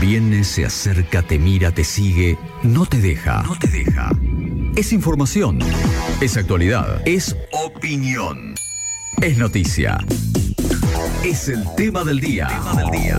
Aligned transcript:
Viene, 0.00 0.44
se 0.44 0.64
acerca, 0.64 1.22
te 1.22 1.38
mira, 1.38 1.72
te 1.72 1.84
sigue, 1.84 2.38
no 2.62 2.86
te 2.86 2.98
deja. 3.00 3.42
No 3.42 3.54
te 3.58 3.68
deja. 3.68 4.10
Es 4.74 4.94
información. 4.94 5.58
Es 6.22 6.38
actualidad. 6.38 7.02
Es 7.04 7.36
opinión. 7.52 8.54
Es 9.20 9.36
noticia. 9.36 9.98
Es 11.22 11.48
el 11.50 11.62
tema 11.76 12.02
del 12.02 12.18
día. 12.18 12.48
Tema 12.48 12.82
del 12.82 12.90
día. 12.90 13.18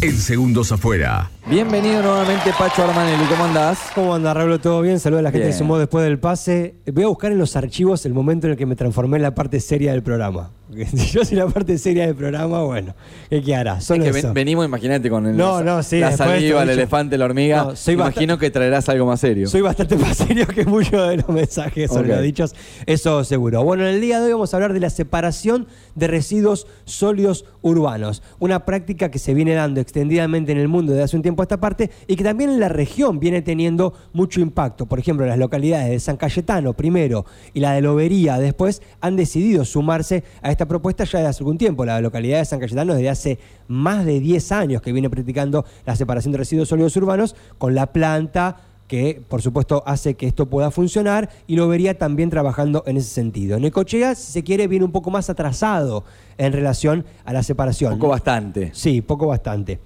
En 0.00 0.16
segundos 0.16 0.72
afuera. 0.72 1.30
Bienvenido 1.46 2.02
nuevamente 2.02 2.52
Pacho 2.58 2.84
Armanelli, 2.84 3.24
¿cómo 3.26 3.44
andás? 3.44 3.78
¿Cómo 3.94 4.14
anda, 4.14 4.32
Raúl? 4.32 4.58
¿Todo 4.60 4.80
bien? 4.80 4.98
Saludos 4.98 5.20
a 5.20 5.22
la 5.24 5.30
gente 5.30 5.46
Bien. 5.46 5.52
que 5.52 5.58
sumó 5.58 5.76
después 5.76 6.04
del 6.04 6.18
pase. 6.18 6.76
Voy 6.90 7.04
a 7.04 7.08
buscar 7.08 7.32
en 7.32 7.38
los 7.38 7.54
archivos 7.54 8.06
el 8.06 8.14
momento 8.14 8.46
en 8.46 8.52
el 8.52 8.56
que 8.56 8.64
me 8.64 8.76
transformé 8.76 9.18
en 9.18 9.24
la 9.24 9.34
parte 9.34 9.60
seria 9.60 9.92
del 9.92 10.02
programa. 10.02 10.52
Si 10.92 11.06
yo 11.08 11.24
soy 11.24 11.36
la 11.36 11.46
parte 11.46 11.76
seria 11.78 12.06
del 12.06 12.14
programa, 12.16 12.62
bueno, 12.62 12.94
¿qué 13.30 13.42
qué 13.42 13.54
hará? 13.54 13.80
Solo 13.80 14.04
Es 14.04 14.12
que 14.12 14.18
eso. 14.18 14.28
ven- 14.28 14.34
venimos, 14.34 14.64
imagínate, 14.66 15.08
con 15.10 15.26
el, 15.26 15.36
No, 15.36 15.62
no, 15.62 15.82
sí, 15.82 16.00
la 16.00 16.16
saliva, 16.16 16.62
el 16.62 16.70
elefante, 16.70 17.16
la 17.18 17.24
hormiga. 17.26 17.64
No, 17.64 17.76
soy 17.76 17.94
Imagino 17.94 18.38
que 18.38 18.50
traerás 18.50 18.88
algo 18.88 19.06
más 19.06 19.20
serio. 19.20 19.48
Soy 19.48 19.60
bastante 19.60 19.96
más 19.96 20.16
serio 20.16 20.46
que 20.46 20.64
muchos 20.64 21.08
de 21.08 21.16
los 21.18 21.28
mensajes 21.28 21.90
sobre 21.90 22.08
Ok. 22.10 22.14
los 22.16 22.22
dichos, 22.22 22.54
eso 22.86 23.22
seguro. 23.24 23.62
Bueno, 23.64 23.84
en 23.86 23.94
el 23.94 24.00
día 24.00 24.18
de 24.20 24.26
hoy 24.26 24.32
vamos 24.32 24.52
a 24.52 24.56
hablar 24.56 24.72
de 24.72 24.80
la 24.80 24.90
separación 24.90 25.66
de 25.94 26.06
residuos 26.06 26.66
sólidos 26.84 27.44
urbanos, 27.60 28.22
una 28.38 28.64
práctica 28.64 29.10
que 29.10 29.18
se 29.18 29.34
viene 29.34 29.54
dando 29.54 29.80
extendidamente 29.80 30.52
en 30.52 30.58
el 30.58 30.68
mundo 30.68 30.92
desde 30.92 31.04
hace 31.04 31.16
un 31.16 31.22
tiempo 31.22 31.42
a 31.42 31.44
esta 31.44 31.60
parte 31.60 31.90
y 32.06 32.16
que 32.16 32.24
también 32.24 32.50
en 32.50 32.60
la 32.60 32.68
región 32.68 33.20
viene 33.20 33.42
teniendo 33.42 33.94
mucho 34.12 34.40
impacto. 34.40 34.86
Por 34.86 34.98
ejemplo, 34.98 35.26
las 35.26 35.38
localidades 35.38 35.90
de 35.90 36.00
San 36.00 36.16
Cayetano 36.16 36.72
primero 36.72 37.24
y 37.54 37.60
la 37.60 37.72
de 37.72 37.82
Lobería 37.82 38.38
después 38.38 38.82
han 39.00 39.16
decidido 39.16 39.64
sumarse 39.64 40.24
a 40.42 40.50
esta 40.50 40.61
propuesta 40.66 41.04
ya 41.04 41.18
desde 41.18 41.30
hace 41.30 41.42
algún 41.42 41.58
tiempo. 41.58 41.84
La 41.84 42.00
localidad 42.00 42.38
de 42.38 42.44
San 42.44 42.60
Cayetano 42.60 42.94
desde 42.94 43.10
hace 43.10 43.38
más 43.68 44.04
de 44.04 44.20
10 44.20 44.52
años 44.52 44.82
que 44.82 44.92
viene 44.92 45.10
practicando 45.10 45.64
la 45.86 45.96
separación 45.96 46.32
de 46.32 46.38
residuos 46.38 46.68
sólidos 46.68 46.96
urbanos 46.96 47.34
con 47.58 47.74
la 47.74 47.92
planta 47.92 48.56
que 48.88 49.22
por 49.26 49.40
supuesto 49.40 49.82
hace 49.86 50.14
que 50.14 50.26
esto 50.26 50.46
pueda 50.46 50.70
funcionar 50.70 51.30
y 51.46 51.56
lo 51.56 51.66
vería 51.66 51.96
también 51.96 52.28
trabajando 52.28 52.82
en 52.86 52.98
ese 52.98 53.08
sentido. 53.08 53.58
Necochea, 53.58 54.14
si 54.14 54.32
se 54.32 54.42
quiere, 54.42 54.68
viene 54.68 54.84
un 54.84 54.92
poco 54.92 55.10
más 55.10 55.30
atrasado 55.30 56.04
en 56.36 56.52
relación 56.52 57.04
a 57.24 57.32
la 57.32 57.42
separación. 57.42 57.94
Poco 57.94 58.08
bastante. 58.08 58.70
Sí, 58.74 59.00
poco 59.00 59.28
bastante. 59.28 59.78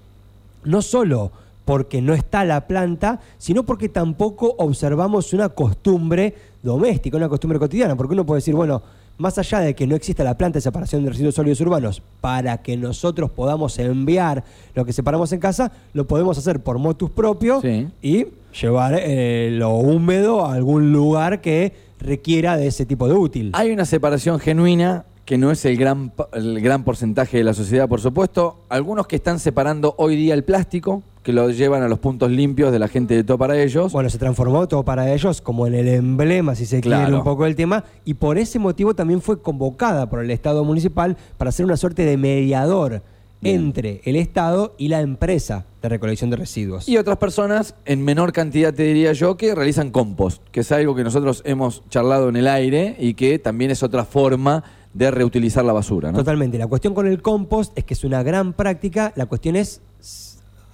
No 0.65 0.83
solo 0.83 1.31
porque 1.65 2.01
no 2.01 2.15
está 2.15 2.45
la 2.45 2.67
planta, 2.67 3.21
sino 3.39 3.65
porque 3.65 3.89
tampoco 3.89 4.55
observamos 4.59 5.33
una 5.33 5.51
costumbre 5.51 6.35
doméstica, 6.63 7.17
una 7.17 7.29
costumbre 7.29 7.59
cotidiana. 7.59 7.97
Porque 7.97 8.15
uno 8.15 8.25
puede 8.25 8.39
decir, 8.39 8.55
bueno, 8.55 8.83
más 9.19 9.39
allá 9.39 9.61
de 9.61 9.75
que 9.75 9.87
no 9.87 9.95
exista 9.97 10.23
la 10.25 10.37
planta 10.37 10.59
de 10.59 10.61
separación 10.63 11.03
de 11.05 11.11
residuos 11.11 11.35
sólidos 11.35 11.61
urbanos, 11.61 12.03
para 12.21 12.59
que 12.63 12.77
nosotros 12.77 13.31
podamos 13.31 13.79
enviar 13.79 14.45
lo 14.75 14.85
que 14.85 14.93
separamos 14.93 15.33
en 15.33 15.41
casa, 15.41 15.73
lo 15.93 16.07
podemos 16.07 16.37
hacer 16.39 16.61
por 16.63 16.79
motus 16.79 17.11
propio 17.11 17.61
Sí. 17.61 17.89
y 18.03 18.27
llevar 18.61 18.95
eh, 18.99 19.51
lo 19.53 19.75
húmedo 19.77 20.45
a 20.47 20.55
algún 20.55 20.93
lugar 20.93 21.41
que 21.41 21.73
requiera 21.99 22.57
de 22.57 22.67
ese 22.67 22.85
tipo 22.87 23.09
de 23.09 23.15
útil. 23.15 23.51
Hay 23.55 23.71
una 23.71 23.85
separación 23.85 24.39
genuina 24.39 25.05
que 25.25 25.39
no 25.39 25.51
es 25.51 25.65
el 25.65 25.77
gran, 25.77 26.13
el 26.35 26.61
gran 26.61 26.85
porcentaje 26.85 27.39
de 27.39 27.45
la 27.45 27.53
sociedad, 27.53 27.89
por 27.89 28.01
supuesto. 28.01 28.61
Algunos 28.69 29.07
que 29.09 29.17
están 29.17 29.41
separando 29.41 29.95
hoy 29.99 30.15
día 30.15 30.35
el 30.35 30.45
plástico, 30.45 31.03
que 31.27 31.33
lo 31.33 31.51
llevan 31.51 31.83
a 31.83 31.89
los 31.89 31.99
puntos 31.99 32.31
limpios 32.31 32.71
de 32.71 32.79
la 32.79 32.87
gente 32.87 33.17
de 33.17 33.25
todo 33.25 33.37
para 33.37 33.61
ellos. 33.61 33.91
Bueno, 33.93 34.09
se 34.11 34.17
transformó 34.17 34.69
todo 34.69 34.85
para 34.85 35.13
ellos 35.13 35.41
como 35.41 35.67
en 35.67 35.75
el 35.75 35.89
emblema, 35.89 36.55
si 36.55 36.67
se 36.67 36.81
quiere, 36.81 36.99
Claro. 36.99 37.19
un 37.19 37.25
poco 37.25 37.43
del 37.43 37.57
tema, 37.57 37.83
y 38.05 38.15
por 38.15 38.39
ese 38.39 38.61
motivo 38.61 38.95
también 38.95 39.21
fue 39.21 39.43
convocada 39.43 40.09
por 40.09 40.23
el 40.23 40.31
Estado 40.31 40.63
municipal 40.63 41.17
para 41.37 41.51
ser 41.51 41.67
una 41.67 41.77
suerte 41.77 42.05
de 42.05 42.17
mediador 42.17 43.03
Bien. 43.41 43.57
entre 43.57 44.03
el 44.05 44.15
Estado 44.15 44.77
y 44.79 44.87
la 44.87 45.01
empresa 45.01 45.67
de 45.83 45.89
recolección 45.89 46.31
de 46.31 46.37
residuos. 46.37 46.89
Y 46.89 46.97
otras 46.97 47.17
personas, 47.17 47.75
en 47.87 48.05
menor 48.05 48.33
cantidad 48.33 48.73
te 48.73 48.85
diría 48.85 49.13
yo, 49.13 49.37
que 49.37 49.53
realizan 49.53 49.91
compost, 49.91 50.41
que 50.53 50.61
es 50.61 50.71
algo 50.71 50.95
que 50.95 51.03
nosotros 51.03 51.43
hemos 51.45 51.83
charlado 51.89 52.29
en 52.29 52.37
el 52.37 52.47
aire 52.47 52.95
y 53.01 53.15
que 53.15 53.41
también 53.41 53.73
es 53.73 53.83
otra 53.83 54.05
forma 54.05 54.63
de 54.95 55.11
reutilizar 55.11 55.65
la 55.65 55.73
basura. 55.73 56.13
¿no? 56.13 56.19
Totalmente. 56.19 56.57
La 56.57 56.69
cuestión 56.69 56.95
con 56.95 57.09
el 57.09 57.21
compost 57.21 57.77
es 57.77 57.83
que 57.83 57.95
es 57.95 58.05
una 58.05 58.23
gran 58.23 58.53
práctica. 58.53 59.13
La 59.17 59.27
cuestión 59.27 59.57
es 59.57 59.81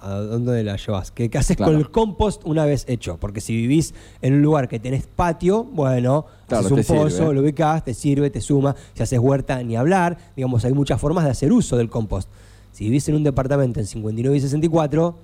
a 0.03 0.15
dónde 0.19 0.63
la 0.63 0.75
llevas. 0.75 1.11
¿Qué, 1.11 1.29
qué 1.29 1.37
haces 1.37 1.57
Claro. 1.57 1.71
con 1.71 1.79
el 1.81 1.89
compost 1.89 2.41
una 2.45 2.65
vez 2.65 2.85
hecho? 2.87 3.17
Porque 3.17 3.41
si 3.41 3.55
vivís 3.55 3.93
en 4.21 4.33
un 4.35 4.41
lugar 4.41 4.67
que 4.67 4.79
tenés 4.79 5.07
patio, 5.07 5.63
bueno, 5.63 6.25
Claro, 6.47 6.59
haces 6.65 6.71
un 6.71 6.83
sirve. 6.83 6.99
pozo, 6.99 7.33
lo 7.33 7.41
ubicás, 7.41 7.83
te 7.85 7.93
sirve, 7.93 8.29
te 8.29 8.41
suma. 8.41 8.75
Si 8.93 9.01
haces 9.03 9.19
huerta, 9.19 9.61
ni 9.63 9.75
hablar. 9.75 10.17
Digamos, 10.35 10.65
hay 10.65 10.73
muchas 10.73 10.99
formas 10.99 11.23
de 11.23 11.31
hacer 11.31 11.51
uso 11.51 11.77
del 11.77 11.89
compost. 11.89 12.27
Si 12.73 12.85
vivís 12.85 13.07
en 13.09 13.15
un 13.15 13.23
departamento 13.23 13.79
en 13.79 13.85
59 13.87 14.35
y 14.37 14.39
64, 14.41 15.15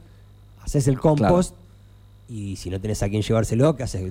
haces 0.63 0.88
el 0.88 1.00
compost. 1.00 1.56
Y 2.31 2.57
si 2.57 2.69
no 2.69 2.79
tenés 2.79 3.01
a 3.01 3.09
quién 3.09 3.23
llevárselo, 3.23 3.75
¿qué 3.75 3.81
haces? 3.81 4.03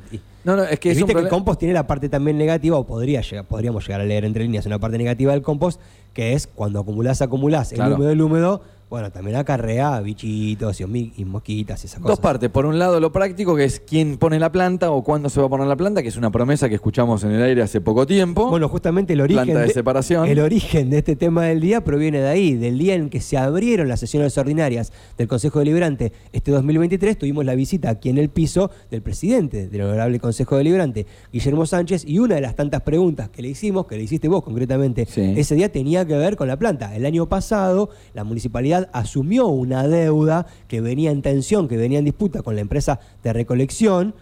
No, 0.42 0.56
no, 0.56 0.64
es 0.64 0.80
que 0.80 0.90
es 0.90 0.96
viste 0.96 1.14
que 1.14 1.20
el 1.20 1.28
compost 1.28 1.60
tiene 1.60 1.72
la 1.72 1.86
parte 1.86 2.08
también 2.08 2.36
negativa, 2.36 2.76
o 2.76 2.84
podría 2.84 3.20
llegar, 3.20 3.44
podríamos 3.44 3.86
llegar 3.86 4.00
a 4.00 4.04
leer 4.04 4.24
entre 4.24 4.42
líneas 4.42 4.66
una 4.66 4.80
parte 4.80 4.98
negativa 4.98 5.32
del 5.32 5.42
compost, 5.42 5.80
que 6.14 6.32
es 6.32 6.48
cuando 6.48 6.80
acumulás, 6.80 7.22
acumulás 7.22 7.68
Claro. 7.72 7.90
el 7.90 7.94
húmedo, 7.96 8.10
el 8.10 8.20
húmedo, 8.22 8.62
bueno, 8.91 9.12
también 9.12 9.37
acarrea 9.37 10.00
bichitos 10.00 10.81
y, 10.81 11.25
mosquitas 11.26 11.82
y 11.84 11.87
esas 11.87 12.00
cosas. 12.00 12.16
Dos 12.16 12.21
partes. 12.21 12.49
Por 12.49 12.65
un 12.65 12.78
lado, 12.78 13.00
lo 13.00 13.12
práctico, 13.12 13.54
que 13.54 13.65
es 13.65 13.81
quién 13.81 14.16
pone 14.16 14.38
la 14.38 14.50
planta 14.50 14.91
o 14.91 15.04
cuándo 15.04 15.28
se 15.28 15.41
va 15.41 15.47
a 15.47 15.49
poner 15.50 15.66
la 15.66 15.76
planta, 15.76 16.03
que 16.03 16.09
es 16.09 16.16
una 16.16 16.31
promesa 16.31 16.69
que 16.69 16.75
escuchamos 16.76 17.22
en 17.25 17.32
el 17.32 17.43
aire 17.43 17.60
hace 17.62 17.81
poco 17.82 18.06
tiempo. 18.06 18.48
Bueno, 18.48 18.69
justamente 18.69 19.12
el 19.12 19.21
origen, 19.21 19.44
Planta 19.44 19.60
de 19.60 19.71
separación. 19.71 20.27
el 20.27 20.41
origen 20.41 20.88
de 20.88 20.98
este 20.98 21.16
tema 21.16 21.44
del 21.44 21.60
día 21.60 21.84
proviene 21.84 22.21
de 22.21 22.28
ahí, 22.28 22.54
del 22.54 22.78
día 22.78 22.94
en 22.94 23.10
que 23.10 23.21
se 23.21 23.37
abrieron 23.37 23.88
las 23.88 24.00
sesiones 24.00 24.37
ordinarias 24.38 24.93
del 25.19 25.28
Consejo 25.28 25.59
Deliberante 25.59 26.12
este 26.32 26.50
2023. 26.50 27.19
Tuvimos 27.19 27.44
la 27.44 27.54
visita 27.54 27.91
aquí 27.91 28.09
en 28.09 28.16
el 28.19 28.31
piso 28.31 28.71
del 28.91 29.03
presidente 29.03 29.69
del 29.69 29.82
Honorable 29.82 30.19
Consejo 30.19 30.56
Deliberante, 30.56 31.06
Guillermo 31.32 31.66
Sánchez, 31.66 32.04
y 32.06 32.21
una 32.21 32.37
de 32.37 32.41
las 32.41 32.54
tantas 32.54 32.82
preguntas 32.82 33.28
que 33.28 33.43
le 33.43 33.48
hicimos, 33.48 33.87
que 33.87 33.97
le 33.97 34.04
hiciste 34.04 34.28
vos 34.28 34.43
concretamente, 34.43 35.06
Sí. 35.06 35.34
ese 35.37 35.54
día 35.54 35.71
tenía 35.71 36.06
que 36.06 36.16
ver 36.16 36.37
con 36.37 36.48
la 36.48 36.56
planta. 36.56 36.94
El 36.97 37.04
año 37.04 37.28
pasado, 37.28 37.91
la 38.15 38.25
municipalidad 38.25 38.78
asumió 38.93 39.47
una 39.49 39.87
deuda 39.87 40.47
que 40.69 40.81
venía 40.81 41.11
en 41.11 41.22
tensión, 41.22 41.69
que 41.69 41.77
venía 41.77 41.99
en 41.99 42.05
disputa 42.05 42.43
con 42.43 42.55
la 42.55 42.61
empresa 42.61 43.00
de 43.22 43.33
recolección. 43.33 44.15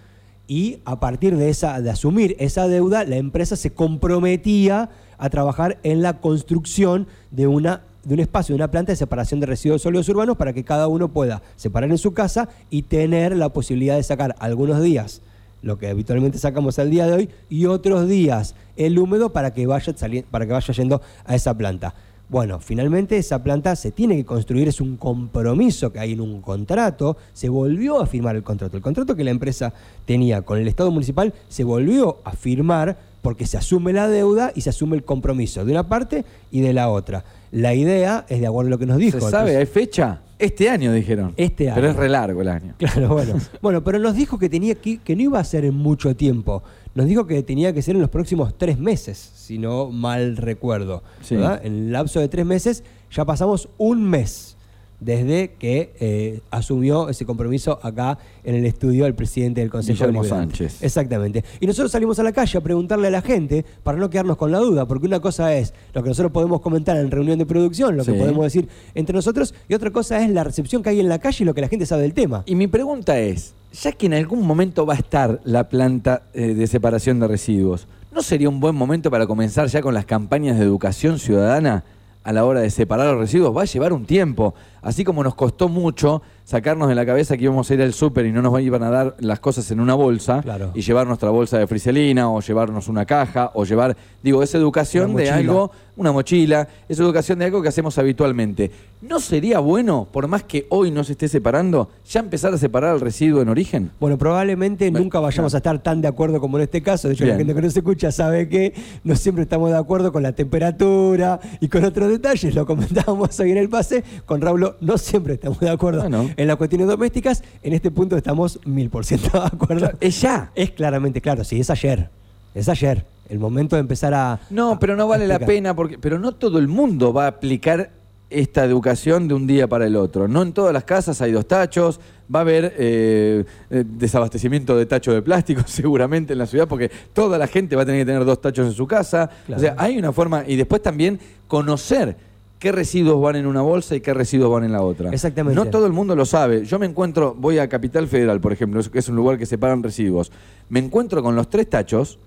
Y 0.48 0.78
a 0.84 1.00
partir 1.00 1.36
de, 1.36 1.48
esa, 1.48 1.80
de 1.80 1.90
asumir 1.90 2.36
esa 2.38 2.68
deuda, 2.68 3.04
la 3.04 3.16
empresa 3.16 3.56
se 3.56 3.72
comprometía 3.72 4.90
a 5.18 5.30
trabajar 5.30 5.78
en 5.82 6.02
la 6.02 6.20
construcción 6.20 7.06
de, 7.30 7.46
una, 7.46 7.82
de 8.04 8.14
un 8.14 8.20
espacio, 8.20 8.52
de 8.52 8.56
una 8.56 8.70
planta 8.70 8.92
de 8.92 8.96
separación 8.96 9.40
de 9.40 9.46
residuos 9.46 9.82
sólidos 9.82 10.08
urbanos 10.08 10.36
para 10.36 10.52
que 10.52 10.64
cada 10.64 10.86
uno 10.88 11.08
pueda 11.08 11.42
separar 11.56 11.90
en 11.90 11.98
su 11.98 12.14
casa 12.14 12.48
y 12.70 12.82
tener 12.82 13.36
la 13.36 13.48
posibilidad 13.48 13.96
de 13.96 14.02
sacar 14.02 14.36
algunos 14.38 14.80
días 14.80 15.20
lo 15.62 15.78
que 15.78 15.88
habitualmente 15.88 16.38
sacamos 16.38 16.78
al 16.78 16.90
día 16.90 17.06
de 17.06 17.12
hoy 17.12 17.30
y 17.48 17.66
otros 17.66 18.08
días 18.08 18.54
el 18.76 18.98
húmedo 18.98 19.32
para 19.32 19.52
que 19.52 19.66
vaya, 19.66 19.94
para 20.30 20.46
que 20.46 20.52
vaya 20.52 20.72
yendo 20.74 21.02
a 21.24 21.34
esa 21.34 21.56
planta. 21.56 21.94
Bueno, 22.28 22.58
finalmente 22.58 23.16
esa 23.16 23.42
planta 23.42 23.76
se 23.76 23.92
tiene 23.92 24.16
que 24.16 24.24
construir, 24.24 24.66
es 24.66 24.80
un 24.80 24.96
compromiso 24.96 25.92
que 25.92 26.00
hay 26.00 26.12
en 26.12 26.20
un 26.20 26.40
contrato, 26.40 27.16
se 27.32 27.48
volvió 27.48 28.00
a 28.00 28.06
firmar 28.06 28.34
el 28.34 28.42
contrato. 28.42 28.76
El 28.76 28.82
contrato 28.82 29.14
que 29.14 29.22
la 29.22 29.30
empresa 29.30 29.72
tenía 30.06 30.42
con 30.42 30.58
el 30.58 30.66
Estado 30.66 30.90
municipal 30.90 31.32
se 31.48 31.62
volvió 31.62 32.18
a 32.24 32.32
firmar 32.32 32.96
porque 33.22 33.46
se 33.46 33.56
asume 33.58 33.92
la 33.92 34.08
deuda 34.08 34.52
y 34.54 34.60
se 34.62 34.70
asume 34.70 34.96
el 34.96 35.04
compromiso 35.04 35.64
de 35.64 35.70
una 35.72 35.88
parte 35.88 36.24
y 36.50 36.60
de 36.60 36.72
la 36.72 36.88
otra. 36.88 37.24
La 37.52 37.74
idea 37.74 38.24
es 38.28 38.40
de 38.40 38.46
acuerdo 38.48 38.68
a 38.68 38.70
lo 38.70 38.78
que 38.78 38.86
nos 38.86 38.98
dijo. 38.98 39.20
¿Se 39.20 39.30
sabe? 39.30 39.50
entonces- 39.52 39.56
¿Hay 39.58 39.66
fecha? 39.82 40.20
Este 40.38 40.68
año 40.68 40.92
dijeron. 40.92 41.32
Este 41.36 41.64
Pero 41.74 41.86
año. 41.86 41.90
es 41.90 41.96
re 41.96 42.08
largo 42.10 42.42
el 42.42 42.48
año. 42.48 42.74
Claro, 42.78 43.08
bueno. 43.08 43.34
Bueno, 43.62 43.82
pero 43.82 43.98
nos 43.98 44.14
dijo 44.14 44.38
que 44.38 44.48
tenía 44.50 44.74
que, 44.74 44.98
que 44.98 45.16
no 45.16 45.22
iba 45.22 45.38
a 45.40 45.44
ser 45.44 45.64
en 45.64 45.74
mucho 45.74 46.14
tiempo. 46.14 46.62
Nos 46.96 47.06
dijo 47.06 47.26
que 47.26 47.42
tenía 47.42 47.74
que 47.74 47.82
ser 47.82 47.94
en 47.94 48.00
los 48.00 48.08
próximos 48.08 48.56
tres 48.56 48.78
meses, 48.78 49.18
si 49.18 49.58
no 49.58 49.90
mal 49.90 50.38
recuerdo. 50.38 51.02
Sí. 51.20 51.36
¿verdad? 51.36 51.60
En 51.62 51.74
el 51.74 51.92
lapso 51.92 52.20
de 52.20 52.28
tres 52.28 52.46
meses 52.46 52.84
ya 53.10 53.26
pasamos 53.26 53.68
un 53.76 54.02
mes 54.02 54.55
desde 55.00 55.52
que 55.58 55.92
eh, 56.00 56.40
asumió 56.50 57.08
ese 57.08 57.26
compromiso 57.26 57.78
acá 57.82 58.18
en 58.44 58.54
el 58.54 58.64
estudio 58.64 59.06
el 59.06 59.14
presidente 59.14 59.60
del 59.60 59.70
Consejo 59.70 59.98
Guillermo 59.98 60.22
Deliberante. 60.22 60.56
Sánchez. 60.56 60.82
Exactamente. 60.82 61.44
Y 61.60 61.66
nosotros 61.66 61.92
salimos 61.92 62.18
a 62.18 62.22
la 62.22 62.32
calle 62.32 62.58
a 62.58 62.60
preguntarle 62.60 63.08
a 63.08 63.10
la 63.10 63.22
gente 63.22 63.64
para 63.82 63.98
no 63.98 64.08
quedarnos 64.10 64.36
con 64.36 64.50
la 64.52 64.58
duda, 64.58 64.86
porque 64.86 65.06
una 65.06 65.20
cosa 65.20 65.54
es 65.54 65.74
lo 65.92 66.02
que 66.02 66.08
nosotros 66.08 66.32
podemos 66.32 66.60
comentar 66.60 66.96
en 66.96 67.10
reunión 67.10 67.38
de 67.38 67.46
producción, 67.46 67.96
lo 67.96 68.04
Sí. 68.04 68.12
que 68.12 68.18
podemos 68.18 68.44
decir 68.44 68.68
entre 68.94 69.14
nosotros, 69.14 69.54
y 69.68 69.74
otra 69.74 69.90
cosa 69.90 70.22
es 70.24 70.30
la 70.30 70.44
recepción 70.44 70.82
que 70.82 70.90
hay 70.90 71.00
en 71.00 71.08
la 71.08 71.18
calle 71.18 71.38
y 71.42 71.44
lo 71.44 71.54
que 71.54 71.60
la 71.60 71.68
gente 71.68 71.86
sabe 71.86 72.02
del 72.02 72.14
tema. 72.14 72.42
Y 72.46 72.54
mi 72.54 72.66
pregunta 72.66 73.18
es, 73.18 73.52
ya 73.82 73.92
que 73.92 74.06
en 74.06 74.14
algún 74.14 74.46
momento 74.46 74.86
va 74.86 74.94
a 74.94 74.96
estar 74.98 75.40
la 75.44 75.68
planta 75.68 76.22
eh, 76.32 76.54
de 76.54 76.66
separación 76.66 77.20
de 77.20 77.28
residuos, 77.28 77.86
¿no 78.14 78.22
sería 78.22 78.48
un 78.48 78.60
buen 78.60 78.74
momento 78.74 79.10
para 79.10 79.26
comenzar 79.26 79.66
ya 79.68 79.82
con 79.82 79.92
las 79.92 80.06
campañas 80.06 80.58
de 80.58 80.64
educación 80.64 81.18
ciudadana 81.18 81.84
a 82.24 82.32
la 82.32 82.44
hora 82.44 82.60
de 82.60 82.70
separar 82.70 83.08
los 83.12 83.18
residuos? 83.20 83.54
Va 83.54 83.62
a 83.62 83.66
llevar 83.66 83.92
un 83.92 84.06
tiempo. 84.06 84.54
Así 84.86 85.02
como 85.02 85.24
nos 85.24 85.34
costó 85.34 85.68
mucho 85.68 86.22
sacarnos 86.44 86.88
de 86.88 86.94
la 86.94 87.04
cabeza 87.04 87.36
que 87.36 87.42
íbamos 87.42 87.68
a 87.68 87.74
ir 87.74 87.82
al 87.82 87.92
súper 87.92 88.24
y 88.26 88.30
no 88.30 88.40
nos 88.40 88.60
iban 88.60 88.84
a 88.84 88.90
dar 88.90 89.16
las 89.18 89.40
cosas 89.40 89.68
en 89.72 89.80
una 89.80 89.94
bolsa 89.94 90.42
Claro. 90.42 90.70
y 90.76 90.80
llevar 90.82 91.04
nuestra 91.08 91.30
bolsa 91.30 91.58
de 91.58 91.66
friselina 91.66 92.30
o 92.30 92.40
llevarnos 92.40 92.86
una 92.86 93.04
caja 93.04 93.50
o 93.54 93.64
llevar, 93.64 93.96
digo, 94.22 94.44
esa 94.44 94.56
educación 94.56 95.16
de 95.16 95.28
algo, 95.28 95.72
una 95.96 96.12
mochila, 96.12 96.68
esa 96.88 97.02
educación 97.02 97.40
de 97.40 97.46
algo 97.46 97.62
que 97.62 97.68
hacemos 97.68 97.98
habitualmente. 97.98 98.70
¿No 99.02 99.18
sería 99.18 99.58
bueno, 99.58 100.06
por 100.12 100.28
más 100.28 100.44
que 100.44 100.66
hoy 100.70 100.92
no 100.92 101.02
se 101.02 101.12
esté 101.12 101.26
separando, 101.26 101.90
ya 102.08 102.20
empezar 102.20 102.54
a 102.54 102.58
separar 102.58 102.94
el 102.94 103.00
residuo 103.00 103.42
en 103.42 103.48
origen? 103.48 103.90
Bueno, 103.98 104.16
probablemente 104.16 104.88
Bueno, 104.90 105.02
nunca 105.02 105.18
vayamos 105.18 105.52
a 105.54 105.56
estar 105.56 105.82
tan 105.82 106.00
de 106.00 106.06
acuerdo 106.06 106.40
como 106.40 106.58
en 106.58 106.62
este 106.64 106.80
caso. 106.80 107.08
De 107.08 107.14
hecho, 107.14 107.24
la 107.24 107.34
Bien. 107.34 107.38
gente 107.38 107.54
que 107.56 107.62
nos 107.66 107.76
escucha 107.76 108.12
sabe 108.12 108.48
que 108.48 108.72
no 109.02 109.16
siempre 109.16 109.42
estamos 109.42 109.70
de 109.70 109.78
acuerdo 109.78 110.12
con 110.12 110.22
la 110.22 110.32
temperatura 110.32 111.40
y 111.60 111.66
con 111.68 111.84
otros 111.84 112.08
detalles. 112.08 112.54
Lo 112.54 112.64
comentábamos 112.66 113.38
hoy 113.40 113.50
en 113.50 113.58
el 113.58 113.68
pase. 113.68 114.04
Con 114.24 114.40
Raúl 114.40 114.75
no 114.80 114.98
siempre 114.98 115.34
estamos 115.34 115.60
de 115.60 115.70
acuerdo 115.70 116.00
Bueno. 116.00 116.30
en 116.36 116.46
las 116.46 116.56
cuestiones 116.56 116.86
domésticas. 116.86 117.42
En 117.62 117.72
este 117.72 117.90
punto 117.90 118.16
estamos 118.16 118.60
mil 118.64 118.90
por 118.90 119.04
ciento 119.04 119.30
de 119.40 119.46
acuerdo. 119.46 119.90
Es 120.00 120.20
ya. 120.20 120.50
Es 120.54 120.70
claramente 120.70 121.20
claro, 121.20 121.44
sí, 121.44 121.60
es 121.60 121.70
ayer. 121.70 122.10
Es 122.54 122.68
ayer. 122.68 123.04
El 123.28 123.38
momento 123.38 123.76
de 123.76 123.80
empezar 123.80 124.14
a. 124.14 124.40
No, 124.50 124.78
pero 124.78 124.96
no 124.96 125.08
vale 125.08 125.26
la 125.26 125.38
pena 125.38 125.74
porque, 125.74 125.98
pero 125.98 126.18
no 126.18 126.32
todo 126.32 126.58
el 126.58 126.68
mundo 126.68 127.12
va 127.12 127.24
a 127.24 127.28
aplicar 127.28 127.90
esta 128.30 128.64
educación 128.64 129.28
de 129.28 129.34
un 129.34 129.46
día 129.46 129.68
para 129.68 129.86
el 129.86 129.96
otro. 129.96 130.26
No 130.28 130.42
en 130.42 130.52
todas 130.52 130.72
las 130.72 130.84
casas 130.84 131.20
hay 131.22 131.32
dos 131.32 131.46
tachos, 131.46 132.00
va 132.32 132.40
a 132.40 132.42
haber 132.42 132.74
eh, 132.76 133.44
eh, 133.70 133.84
desabastecimiento 133.86 134.76
de 134.76 134.86
tachos 134.86 135.14
de 135.14 135.22
plástico 135.22 135.62
seguramente 135.66 136.32
en 136.32 136.40
la 136.40 136.46
ciudad 136.46 136.66
porque 136.66 136.90
toda 137.12 137.38
la 137.38 137.46
gente 137.46 137.76
va 137.76 137.82
a 137.82 137.86
tener 137.86 138.00
que 138.00 138.06
tener 138.06 138.24
dos 138.24 138.40
tachos 138.40 138.66
en 138.66 138.72
su 138.72 138.86
casa. 138.86 139.30
Claro. 139.46 139.60
O 139.60 139.64
sea, 139.64 139.74
hay 139.78 139.98
una 139.98 140.12
forma 140.12 140.44
y 140.46 140.56
después 140.56 140.82
también 140.82 141.20
conocer 141.46 142.16
qué 142.58 142.72
residuos 142.72 143.20
van 143.20 143.36
en 143.36 143.46
una 143.46 143.62
bolsa 143.62 143.96
y 143.96 144.00
qué 144.00 144.14
residuos 144.14 144.50
van 144.50 144.64
en 144.64 144.72
la 144.72 144.82
otra. 144.82 145.10
Exactamente. 145.10 145.54
No 145.56 145.66
todo 145.70 145.86
el 145.86 145.92
mundo 145.92 146.16
lo 146.16 146.24
sabe. 146.24 146.64
Yo 146.64 146.78
me 146.78 146.86
encuentro, 146.86 147.34
voy 147.38 147.58
a 147.58 147.68
Capital 147.68 148.08
Federal, 148.08 148.40
por 148.40 148.52
ejemplo, 148.52 148.80
que 148.90 148.98
es 148.98 149.08
un 149.08 149.16
lugar 149.16 149.38
que 149.38 149.46
separan 149.46 149.82
residuos. 149.82 150.32
Me 150.68 150.80
encuentro 150.80 151.22
con 151.22 151.36
los 151.36 151.50
tres 151.50 151.68
tachos 151.68 152.18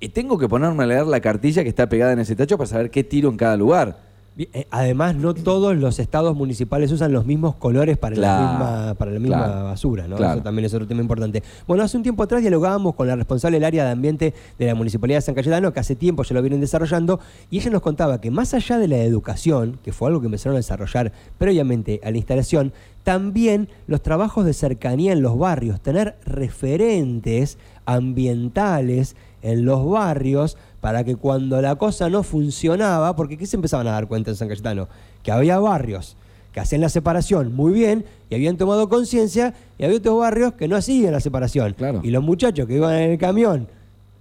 y 0.00 0.10
tengo 0.10 0.38
que 0.38 0.48
ponerme 0.48 0.84
a 0.84 0.86
leer 0.86 1.06
la 1.06 1.20
cartilla 1.20 1.62
que 1.62 1.68
está 1.68 1.88
pegada 1.88 2.12
en 2.12 2.20
ese 2.20 2.36
tacho 2.36 2.56
para 2.56 2.68
saber 2.68 2.90
qué 2.90 3.02
tiro 3.04 3.28
en 3.28 3.36
cada 3.36 3.56
lugar. 3.56 4.07
Eh, 4.38 4.66
Además, 4.70 5.16
no 5.16 5.34
todos 5.34 5.76
los 5.76 5.98
estados 5.98 6.36
municipales 6.36 6.92
usan 6.92 7.12
los 7.12 7.26
mismos 7.26 7.56
colores 7.56 7.98
para 7.98 8.14
Claro, 8.14 8.44
la 8.44 8.50
misma, 8.50 8.94
para 8.94 9.10
la 9.10 9.18
misma 9.18 9.36
claro, 9.44 9.64
basura, 9.64 10.06
¿no? 10.06 10.16
claro. 10.16 10.34
Eso 10.34 10.42
también 10.44 10.66
es 10.66 10.74
otro 10.74 10.86
tema 10.86 11.00
importante. 11.02 11.42
Bueno, 11.66 11.82
hace 11.82 11.96
un 11.96 12.04
tiempo 12.04 12.22
atrás 12.22 12.40
dialogábamos 12.42 12.94
con 12.94 13.08
la 13.08 13.16
responsable 13.16 13.56
del 13.56 13.64
área 13.64 13.84
de 13.84 13.90
ambiente 13.90 14.34
de 14.56 14.66
la 14.66 14.76
Municipalidad 14.76 15.18
de 15.18 15.22
San 15.22 15.34
Cayetano, 15.34 15.72
que 15.72 15.80
hace 15.80 15.96
tiempo 15.96 16.22
ya 16.22 16.34
lo 16.34 16.42
vienen 16.42 16.60
desarrollando, 16.60 17.18
y 17.50 17.58
ella 17.58 17.70
nos 17.70 17.82
contaba 17.82 18.20
que 18.20 18.30
más 18.30 18.54
allá 18.54 18.78
de 18.78 18.86
la 18.86 18.98
educación, 18.98 19.80
que 19.82 19.92
fue 19.92 20.08
algo 20.08 20.20
que 20.20 20.26
empezaron 20.26 20.54
a 20.54 20.58
desarrollar 20.58 21.12
previamente 21.36 22.00
a 22.04 22.10
la 22.12 22.16
instalación, 22.18 22.72
también 23.02 23.68
los 23.86 24.02
trabajos 24.02 24.44
de 24.44 24.52
cercanía 24.52 25.12
en 25.12 25.22
los 25.22 25.36
barrios, 25.36 25.80
tener 25.80 26.16
referentes 26.24 27.58
ambientales 27.86 29.16
en 29.42 29.64
los 29.64 29.88
barrios 29.88 30.56
para 30.80 31.04
que 31.04 31.16
cuando 31.16 31.60
la 31.62 31.76
cosa 31.76 32.08
no 32.08 32.22
funcionaba, 32.22 33.14
porque 33.16 33.36
¿qué 33.36 33.46
se 33.46 33.56
empezaban 33.56 33.86
a 33.88 33.92
dar 33.92 34.06
cuenta 34.08 34.30
en 34.30 34.36
San 34.36 34.48
Cayetano? 34.48 34.88
Que 35.22 35.32
había 35.32 35.58
barrios 35.58 36.16
que 36.52 36.60
hacían 36.60 36.80
la 36.80 36.88
separación 36.88 37.54
muy 37.54 37.72
bien 37.72 38.04
y 38.30 38.34
habían 38.34 38.56
tomado 38.56 38.88
conciencia 38.88 39.54
y 39.78 39.84
había 39.84 39.98
otros 39.98 40.18
barrios 40.18 40.54
que 40.54 40.66
no 40.66 40.76
hacían 40.76 41.12
la 41.12 41.20
separación. 41.20 41.74
Claro. 41.74 42.00
Y 42.02 42.10
los 42.10 42.22
muchachos 42.24 42.66
que 42.66 42.76
iban 42.76 42.94
en 42.94 43.10
el 43.12 43.18
camión 43.18 43.68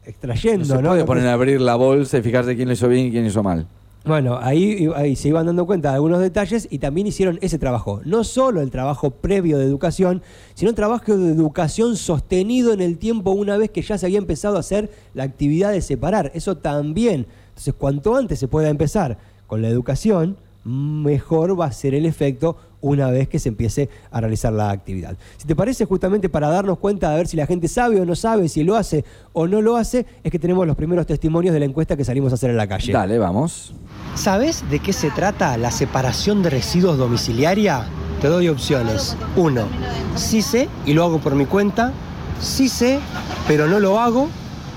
No 0.06 0.10
extrayendo, 0.10 0.66
se 0.66 0.82
¿no? 0.82 0.90
puede 0.90 1.02
que- 1.02 1.08
poner 1.08 1.28
a 1.28 1.34
abrir 1.34 1.62
la 1.62 1.76
bolsa 1.76 2.18
y 2.18 2.22
fijarse 2.22 2.56
quién 2.56 2.68
lo 2.68 2.74
hizo 2.74 2.88
bien 2.90 3.08
y 3.08 3.12
quién 3.12 3.24
lo 3.24 3.30
hizo 3.30 3.44
mal. 3.44 3.66
Bueno, 4.06 4.40
ahí, 4.42 4.90
ahí 4.96 5.16
se 5.16 5.28
iban 5.28 5.46
dando 5.46 5.66
cuenta 5.66 5.90
de 5.90 5.96
algunos 5.96 6.22
detalles 6.22 6.68
y 6.72 6.80
también 6.80 7.08
hicieron 7.08 7.40
ese 7.42 7.60
trabajo. 7.60 8.02
No 8.06 8.24
solo 8.24 8.62
el 8.62 8.72
trabajo 8.72 9.12
previo 9.12 9.58
de 9.58 9.66
educación, 9.66 10.22
sino 10.54 10.70
el 10.70 10.76
trabajo 10.76 11.18
de 11.18 11.32
educación 11.32 11.98
sostenido 11.98 12.72
en 12.72 12.82
el 12.82 12.98
tiempo 12.98 13.32
una 13.32 13.58
vez 13.58 13.70
que 13.70 13.82
ya 13.82 13.98
se 13.98 14.06
había 14.06 14.20
empezado 14.20 14.56
a 14.56 14.62
hacer 14.62 14.90
la 15.14 15.24
actividad 15.24 15.72
de 15.72 15.82
separar. 15.82 16.32
Eso 16.34 16.58
también. 16.58 17.28
Entonces, 17.50 17.74
cuanto 17.74 18.16
antes 18.16 18.40
se 18.40 18.48
pueda 18.48 18.70
empezar 18.70 19.18
con 19.46 19.62
la 19.62 19.68
educación, 19.68 20.38
mejor 20.68 21.60
va 21.60 21.66
a 21.66 21.72
ser 21.72 21.96
el 21.96 22.06
efecto 22.06 22.58
una 22.82 23.10
vez 23.10 23.28
que 23.28 23.40
se 23.40 23.50
empiece 23.50 23.90
a 24.12 24.20
realizar 24.20 24.54
la 24.54 24.70
actividad. 24.70 25.18
Si 25.38 25.48
te 25.48 25.56
parece, 25.56 25.86
justamente 25.86 26.30
para 26.30 26.50
darnos 26.50 26.78
cuenta 26.78 27.10
de 27.10 27.18
ver 27.18 27.28
si 27.28 27.38
la 27.38 27.48
gente 27.48 27.68
sabe 27.68 28.00
o 28.00 28.06
no 28.06 28.16
sabe, 28.16 28.50
si 28.50 28.64
lo 28.64 28.76
hace 28.76 29.04
o 29.34 29.48
no 29.48 29.62
lo 29.62 29.78
hace, 29.78 30.06
es 30.24 30.32
que 30.32 30.40
tenemos 30.40 30.68
los 30.68 30.76
primeros 30.76 31.06
testimonios 31.06 31.54
de 31.54 31.60
la 31.60 31.66
encuesta 31.66 31.96
que 31.96 32.04
salimos 32.04 32.32
a 32.32 32.36
hacer 32.36 32.50
en 32.50 32.58
la 32.58 32.68
calle. 32.68 32.94
Dale, 32.94 33.18
vamos. 33.18 33.74
¿Sabes 34.16 34.70
de 34.70 34.80
qué 34.80 34.94
se 34.94 35.10
trata 35.10 35.58
la 35.58 35.72
separación 35.72 36.44
de 36.44 36.50
residuos 36.50 36.98
domiciliaria? 36.98 37.86
Te 38.22 38.28
doy 38.28 38.50
opciones. 38.50 39.16
Uno, 39.36 39.68
sí 40.16 40.42
sé 40.42 40.68
y 40.86 40.94
lo 40.94 41.04
hago 41.04 41.20
por 41.20 41.36
mi 41.36 41.46
cuenta. 41.46 41.94
Sí 42.42 42.68
sé, 42.68 43.00
pero 43.48 43.68
no 43.68 43.80
lo 43.80 44.00
hago. 44.00 44.28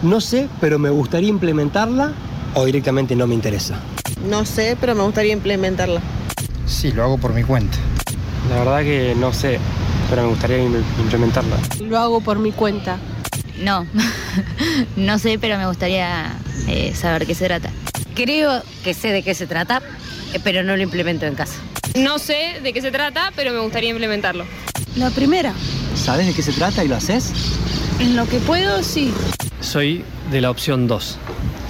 No 0.02 0.20
sé, 0.20 0.48
pero 0.60 0.78
me 0.78 0.88
gustaría 0.88 1.28
implementarla. 1.28 2.12
O 2.54 2.64
directamente 2.64 3.14
no 3.14 3.26
me 3.26 3.34
interesa. 3.34 3.78
No 4.28 4.44
sé, 4.44 4.76
pero 4.80 4.94
me 4.94 5.02
gustaría 5.02 5.32
implementarla. 5.32 6.00
Sí, 6.66 6.92
lo 6.92 7.02
hago 7.02 7.18
por 7.18 7.32
mi 7.34 7.42
cuenta. 7.42 7.78
La 8.48 8.56
verdad 8.58 8.80
que 8.82 9.14
no 9.16 9.32
sé, 9.32 9.58
pero 10.08 10.22
me 10.22 10.28
gustaría 10.28 10.58
im- 10.58 10.82
implementarla. 11.00 11.56
Lo 11.80 11.98
hago 11.98 12.20
por 12.20 12.38
mi 12.38 12.52
cuenta. 12.52 12.98
No, 13.62 13.86
no 14.96 15.18
sé, 15.18 15.38
pero 15.38 15.58
me 15.58 15.66
gustaría 15.66 16.32
eh, 16.68 16.94
saber 16.94 17.26
qué 17.26 17.34
se 17.34 17.46
trata. 17.46 17.70
Creo 18.14 18.62
que 18.84 18.94
sé 18.94 19.08
de 19.08 19.22
qué 19.22 19.34
se 19.34 19.46
trata, 19.46 19.82
eh, 20.32 20.40
pero 20.42 20.62
no 20.62 20.76
lo 20.76 20.82
implemento 20.82 21.26
en 21.26 21.34
casa. 21.34 21.54
No 21.96 22.18
sé 22.18 22.60
de 22.62 22.72
qué 22.72 22.80
se 22.80 22.90
trata, 22.90 23.32
pero 23.36 23.52
me 23.52 23.60
gustaría 23.60 23.90
implementarlo. 23.90 24.44
La 24.96 25.10
primera, 25.10 25.52
¿Sabes 25.94 26.26
de 26.26 26.32
qué 26.34 26.42
se 26.42 26.52
trata 26.52 26.84
y 26.84 26.88
lo 26.88 26.96
haces? 26.96 27.32
en 27.98 28.16
lo 28.16 28.26
que 28.26 28.38
puedo, 28.38 28.82
sí. 28.82 29.12
Soy 29.60 30.04
de 30.30 30.40
la 30.40 30.50
opción 30.50 30.86
2. 30.86 31.18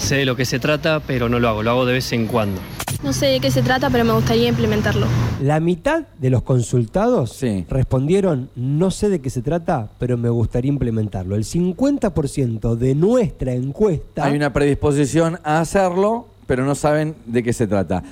Sé 0.00 0.16
de 0.16 0.24
lo 0.26 0.34
que 0.34 0.44
se 0.44 0.58
trata, 0.58 1.00
pero 1.00 1.28
no 1.28 1.38
lo 1.38 1.48
hago, 1.48 1.62
lo 1.62 1.70
hago 1.70 1.86
de 1.86 1.92
vez 1.92 2.12
en 2.12 2.26
cuando. 2.26 2.60
No 3.04 3.12
sé 3.12 3.26
de 3.26 3.40
qué 3.40 3.50
se 3.50 3.62
trata, 3.62 3.90
pero 3.90 4.04
me 4.04 4.12
gustaría 4.12 4.48
implementarlo. 4.48 5.06
La 5.40 5.60
mitad 5.60 6.02
de 6.18 6.30
los 6.30 6.42
consultados 6.42 7.32
Sí. 7.32 7.64
respondieron, 7.70 8.50
no 8.56 8.90
sé 8.90 9.08
de 9.08 9.20
qué 9.20 9.30
se 9.30 9.40
trata, 9.40 9.88
pero 9.98 10.18
me 10.18 10.28
gustaría 10.28 10.68
implementarlo. 10.70 11.36
El 11.36 11.44
50% 11.44 12.74
de 12.76 12.94
nuestra 12.94 13.52
encuesta... 13.52 14.24
Hay 14.24 14.34
una 14.36 14.52
predisposición 14.52 15.38
a 15.44 15.60
hacerlo, 15.60 16.26
pero 16.46 16.64
no 16.64 16.74
saben 16.74 17.14
de 17.26 17.42
qué 17.42 17.52
se 17.52 17.66
trata. 17.68 18.02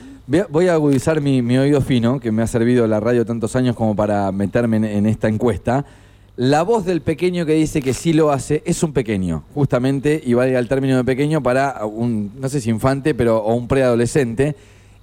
Voy 0.50 0.68
a- 0.68 0.74
agudizar 0.74 1.20
mi, 1.20 1.42
mi 1.42 1.58
oído 1.58 1.80
fino, 1.80 2.20
que 2.20 2.30
me 2.30 2.42
ha 2.42 2.46
servido 2.46 2.86
la 2.86 3.00
radio 3.00 3.26
tantos 3.26 3.56
años 3.56 3.74
como 3.74 3.96
para 3.96 4.30
meterme 4.30 4.76
en, 4.76 4.84
en 4.84 5.06
esta 5.06 5.26
encuesta. 5.28 5.84
La 6.40 6.62
voz 6.62 6.84
del 6.84 7.02
pequeño 7.02 7.44
que 7.46 7.54
dice 7.54 7.82
que 7.82 7.92
sí 7.92 8.12
lo 8.12 8.30
hace 8.30 8.62
es 8.64 8.84
un 8.84 8.92
pequeño, 8.92 9.42
justamente, 9.54 10.22
y 10.24 10.34
valga 10.34 10.60
el 10.60 10.68
término 10.68 10.96
de 10.96 11.02
pequeño 11.02 11.42
para 11.42 11.84
un, 11.84 12.30
no 12.38 12.48
sé 12.48 12.60
si 12.60 12.70
infante, 12.70 13.12
pero 13.12 13.38
o 13.38 13.56
un 13.56 13.66
preadolescente. 13.66 14.54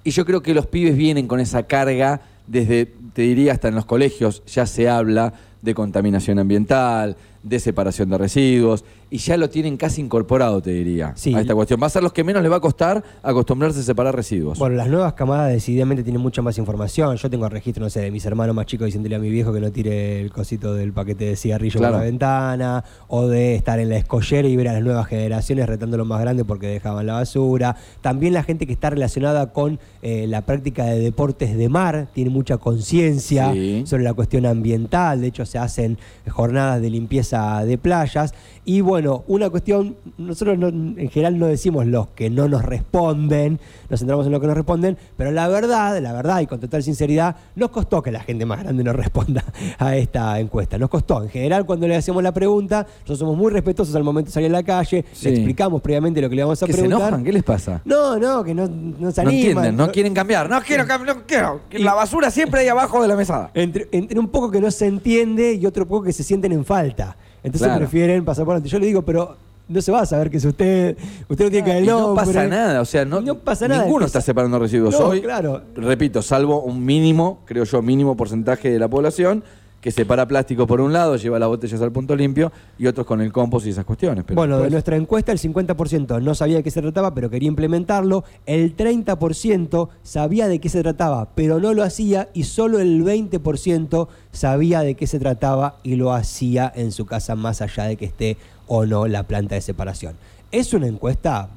Y 0.02 0.12
yo 0.12 0.24
creo 0.24 0.40
que 0.40 0.54
los 0.54 0.66
pibes 0.66 0.96
vienen 0.96 1.28
con 1.28 1.38
esa 1.38 1.64
carga 1.64 2.22
desde, 2.46 2.86
te 3.12 3.20
diría, 3.20 3.52
hasta 3.52 3.68
en 3.68 3.74
los 3.74 3.84
colegios 3.84 4.42
ya 4.46 4.64
se 4.64 4.88
habla 4.88 5.34
de 5.62 5.74
contaminación 5.74 6.38
ambiental, 6.38 7.16
de 7.42 7.60
separación 7.60 8.10
de 8.10 8.18
residuos, 8.18 8.84
y 9.08 9.18
ya 9.18 9.36
lo 9.36 9.48
tienen 9.48 9.76
casi 9.76 10.00
incorporado, 10.00 10.60
te 10.60 10.72
diría, 10.72 11.12
Sí. 11.14 11.32
a 11.32 11.40
esta 11.40 11.54
cuestión. 11.54 11.80
Va 11.80 11.86
a 11.86 11.90
ser 11.90 12.02
los 12.02 12.12
que 12.12 12.24
menos 12.24 12.42
les 12.42 12.50
va 12.50 12.56
a 12.56 12.60
costar 12.60 13.04
acostumbrarse 13.22 13.78
a 13.78 13.82
separar 13.84 14.16
residuos. 14.16 14.58
Bueno, 14.58 14.74
las 14.74 14.88
nuevas 14.88 15.12
camadas 15.12 15.52
decididamente 15.52 16.02
tienen 16.02 16.20
mucha 16.20 16.42
más 16.42 16.58
información. 16.58 17.16
Yo 17.16 17.30
tengo 17.30 17.48
registro, 17.48 17.84
no 17.84 17.90
sé, 17.90 18.00
de 18.00 18.10
mis 18.10 18.26
hermanos 18.26 18.56
más 18.56 18.66
chicos 18.66 18.86
diciéndole 18.86 19.14
a 19.14 19.20
mi 19.20 19.30
viejo 19.30 19.52
que 19.52 19.60
no 19.60 19.70
tire 19.70 20.20
el 20.20 20.32
cosito 20.32 20.74
del 20.74 20.92
paquete 20.92 21.24
de 21.26 21.36
cigarrillo 21.36 21.78
Claro. 21.78 21.94
por 21.94 22.00
la 22.00 22.06
ventana, 22.06 22.84
o 23.06 23.28
de 23.28 23.54
estar 23.54 23.78
en 23.78 23.90
la 23.90 23.96
escollera 23.96 24.48
y 24.48 24.56
ver 24.56 24.66
a 24.68 24.72
las 24.72 24.82
nuevas 24.82 25.06
generaciones 25.06 25.68
retando 25.68 25.96
lo 25.96 26.04
más 26.04 26.20
grande 26.20 26.44
porque 26.44 26.66
dejaban 26.66 27.06
la 27.06 27.12
basura. 27.14 27.76
También 28.00 28.34
la 28.34 28.42
gente 28.42 28.66
que 28.66 28.72
está 28.72 28.90
relacionada 28.90 29.52
con 29.52 29.78
eh, 30.02 30.26
la 30.26 30.42
práctica 30.42 30.84
de 30.84 30.98
deportes 30.98 31.56
de 31.56 31.68
mar 31.68 32.08
tiene 32.12 32.30
mucha 32.30 32.56
conciencia 32.58 33.52
Sí. 33.52 33.84
sobre 33.86 34.02
la 34.02 34.14
cuestión 34.14 34.46
ambiental. 34.46 35.20
De 35.20 35.28
hecho, 35.28 35.44
se 35.56 35.58
hacen 35.58 35.98
jornadas 36.28 36.82
de 36.82 36.90
limpieza 36.90 37.64
de 37.64 37.78
playas. 37.78 38.34
Y 38.64 38.80
bueno, 38.80 39.22
una 39.28 39.48
cuestión, 39.48 39.96
nosotros 40.18 40.58
no- 40.58 40.68
en 40.68 41.08
general 41.10 41.38
no 41.38 41.46
decimos 41.46 41.86
los 41.86 42.08
que 42.08 42.30
no 42.30 42.48
nos 42.48 42.64
responden, 42.64 43.60
nos 43.88 44.00
centramos 44.00 44.26
en 44.26 44.32
los 44.32 44.40
que 44.40 44.46
nos 44.48 44.56
responden, 44.56 44.98
pero 45.16 45.30
la 45.30 45.46
verdad, 45.48 45.98
la 46.00 46.12
verdad 46.12 46.40
y 46.40 46.46
con 46.46 46.58
total 46.60 46.82
sinceridad, 46.82 47.36
nos 47.54 47.70
costó 47.70 48.02
que 48.02 48.10
la 48.10 48.20
gente 48.20 48.44
más 48.44 48.62
grande 48.62 48.82
nos 48.84 48.96
responda 49.04 49.44
a 49.78 49.96
esta 49.96 50.38
encuesta. 50.40 50.78
Nos 50.78 50.90
costó. 50.90 51.22
En 51.22 51.28
general, 51.30 51.64
cuando 51.64 51.86
le 51.86 51.96
hacemos 51.96 52.22
la 52.22 52.32
pregunta, 52.32 52.86
nosotros 52.94 53.18
somos 53.20 53.36
muy 53.36 53.52
respetuosos 53.52 53.94
al 53.94 54.02
momento 54.04 54.28
de 54.30 54.32
salir 54.34 54.48
a 54.50 54.52
la 54.52 54.62
calle, 54.62 55.04
Sí. 55.12 55.28
le 55.28 55.34
explicamos 55.36 55.80
previamente 55.80 56.20
lo 56.20 56.28
que 56.28 56.36
le 56.36 56.42
vamos 56.42 56.62
a 56.62 56.66
¿Que 56.66 56.72
se 56.72 56.78
preguntar. 56.80 57.08
enojan? 57.08 57.24
¿Qué 57.24 57.32
les 57.32 57.42
pasa? 57.44 57.80
No, 57.84 58.18
no, 58.18 58.42
que 58.42 58.52
no, 58.54 58.66
no 58.66 59.10
se 59.12 59.22
No 59.22 59.28
animan. 59.30 59.48
entienden, 59.64 59.76
no 59.76 59.92
quieren 59.92 60.12
cambiar. 60.14 60.50
No 60.50 60.60
quiero 60.60 60.86
cambiar, 60.86 61.16
no 61.18 61.22
quiero. 61.26 61.60
La 61.72 61.94
basura 61.94 62.30
siempre 62.32 62.60
ahí 62.62 62.68
abajo 62.68 63.00
de 63.00 63.08
la 63.08 63.14
mesada. 63.16 63.50
Entre, 63.54 63.88
entre 63.92 64.18
un 64.18 64.28
poco 64.28 64.50
que 64.50 64.60
no 64.60 64.70
se 64.70 64.86
entiende 64.86 65.35
y 65.38 65.66
otro 65.66 65.86
poco 65.86 66.04
que 66.04 66.12
se 66.12 66.22
sienten 66.22 66.52
en 66.52 66.64
falta. 66.64 67.16
Entonces 67.42 67.66
Claro. 67.68 67.80
prefieren 67.80 68.24
pasar 68.24 68.44
por 68.44 68.54
delante. 68.54 68.68
Yo 68.68 68.78
le 68.78 68.86
digo, 68.86 69.02
pero 69.02 69.36
no 69.68 69.80
se 69.82 69.90
va 69.92 70.00
a 70.02 70.06
saber 70.06 70.30
que 70.30 70.36
es 70.36 70.44
usted, 70.44 70.96
usted 71.28 71.44
no 71.44 71.50
tiene 71.50 71.64
que 71.64 71.78
el 71.78 71.84
Y 71.84 71.86
no 71.88 72.00
nombre. 72.00 72.24
pasa 72.26 72.46
nada, 72.46 72.80
o 72.80 72.84
sea, 72.84 73.04
no, 73.04 73.20
No 73.20 73.38
pasa 73.38 73.66
nada, 73.68 73.84
Ninguno 73.84 74.06
está 74.06 74.20
separando 74.20 74.58
residuos 74.58 74.98
No, 74.98 75.06
hoy. 75.08 75.20
claro. 75.22 75.62
Repito, 75.74 76.22
salvo 76.22 76.62
un 76.62 76.84
mínimo, 76.84 77.40
creo 77.44 77.64
yo, 77.64 77.82
mínimo 77.82 78.16
porcentaje 78.16 78.70
de 78.70 78.78
la 78.78 78.88
población 78.88 79.42
que 79.86 79.92
separa 79.92 80.26
plástico 80.26 80.66
por 80.66 80.80
un 80.80 80.92
lado, 80.92 81.14
lleva 81.14 81.38
las 81.38 81.48
botellas 81.48 81.80
al 81.80 81.92
punto 81.92 82.16
limpio 82.16 82.50
y 82.76 82.88
otros 82.88 83.06
con 83.06 83.20
el 83.20 83.32
compost 83.32 83.68
y 83.68 83.70
esas 83.70 83.84
cuestiones. 83.84 84.24
Pero 84.24 84.34
bueno, 84.34 84.58
de 84.58 84.68
nuestra 84.68 84.96
encuesta 84.96 85.30
el 85.30 85.38
50% 85.38 86.20
no 86.20 86.34
sabía 86.34 86.56
de 86.56 86.64
qué 86.64 86.72
se 86.72 86.82
trataba, 86.82 87.14
pero 87.14 87.30
quería 87.30 87.46
implementarlo. 87.46 88.24
El 88.46 88.76
30% 88.76 89.88
sabía 90.02 90.48
de 90.48 90.58
qué 90.58 90.70
se 90.70 90.82
trataba, 90.82 91.28
pero 91.36 91.60
no 91.60 91.72
lo 91.72 91.84
hacía. 91.84 92.30
Y 92.34 92.42
solo 92.42 92.80
el 92.80 93.04
20% 93.04 94.08
sabía 94.32 94.80
de 94.80 94.96
qué 94.96 95.06
se 95.06 95.20
trataba 95.20 95.76
y 95.84 95.94
lo 95.94 96.12
hacía 96.12 96.72
en 96.74 96.90
su 96.90 97.06
casa, 97.06 97.36
más 97.36 97.62
allá 97.62 97.84
de 97.84 97.96
que 97.96 98.06
esté 98.06 98.38
o 98.66 98.86
no 98.86 99.06
la 99.06 99.22
planta 99.22 99.54
de 99.54 99.60
separación. 99.60 100.16
Es 100.50 100.74
una 100.74 100.88
encuesta 100.88 101.48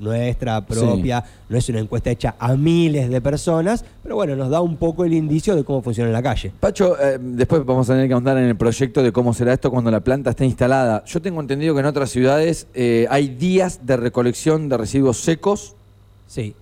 nuestra, 0.00 0.64
propia, 0.66 1.22
no 1.48 1.56
es 1.56 1.68
una 1.68 1.78
encuesta 1.80 2.10
hecha 2.10 2.34
a 2.38 2.54
miles 2.56 3.08
de 3.10 3.20
personas, 3.20 3.84
pero 4.02 4.16
bueno, 4.16 4.34
nos 4.36 4.50
da 4.50 4.60
un 4.60 4.76
poco 4.76 5.04
el 5.04 5.12
indicio 5.12 5.54
de 5.54 5.62
cómo 5.64 5.82
funciona 5.82 6.08
en 6.08 6.14
la 6.14 6.22
calle. 6.22 6.52
Pacho, 6.58 6.98
eh, 7.00 7.18
después 7.20 7.64
vamos 7.64 7.88
a 7.88 7.92
tener 7.92 8.08
que 8.08 8.14
ahondar 8.14 8.36
en 8.38 8.44
el 8.44 8.56
proyecto 8.56 9.02
de 9.02 9.12
cómo 9.12 9.32
será 9.34 9.52
esto 9.52 9.70
cuando 9.70 9.90
la 9.90 10.00
planta 10.00 10.30
esté 10.30 10.44
instalada. 10.44 11.04
Yo 11.04 11.20
tengo 11.22 11.40
entendido 11.40 11.74
que 11.74 11.80
en 11.80 11.86
otras 11.86 12.10
ciudades 12.10 12.66
eh, 12.74 13.06
hay 13.10 13.28
días 13.28 13.80
de 13.86 13.96
recolección 13.96 14.68
de 14.68 14.76
residuos 14.78 15.20
secos 15.20 15.74
Sí. 16.26 16.54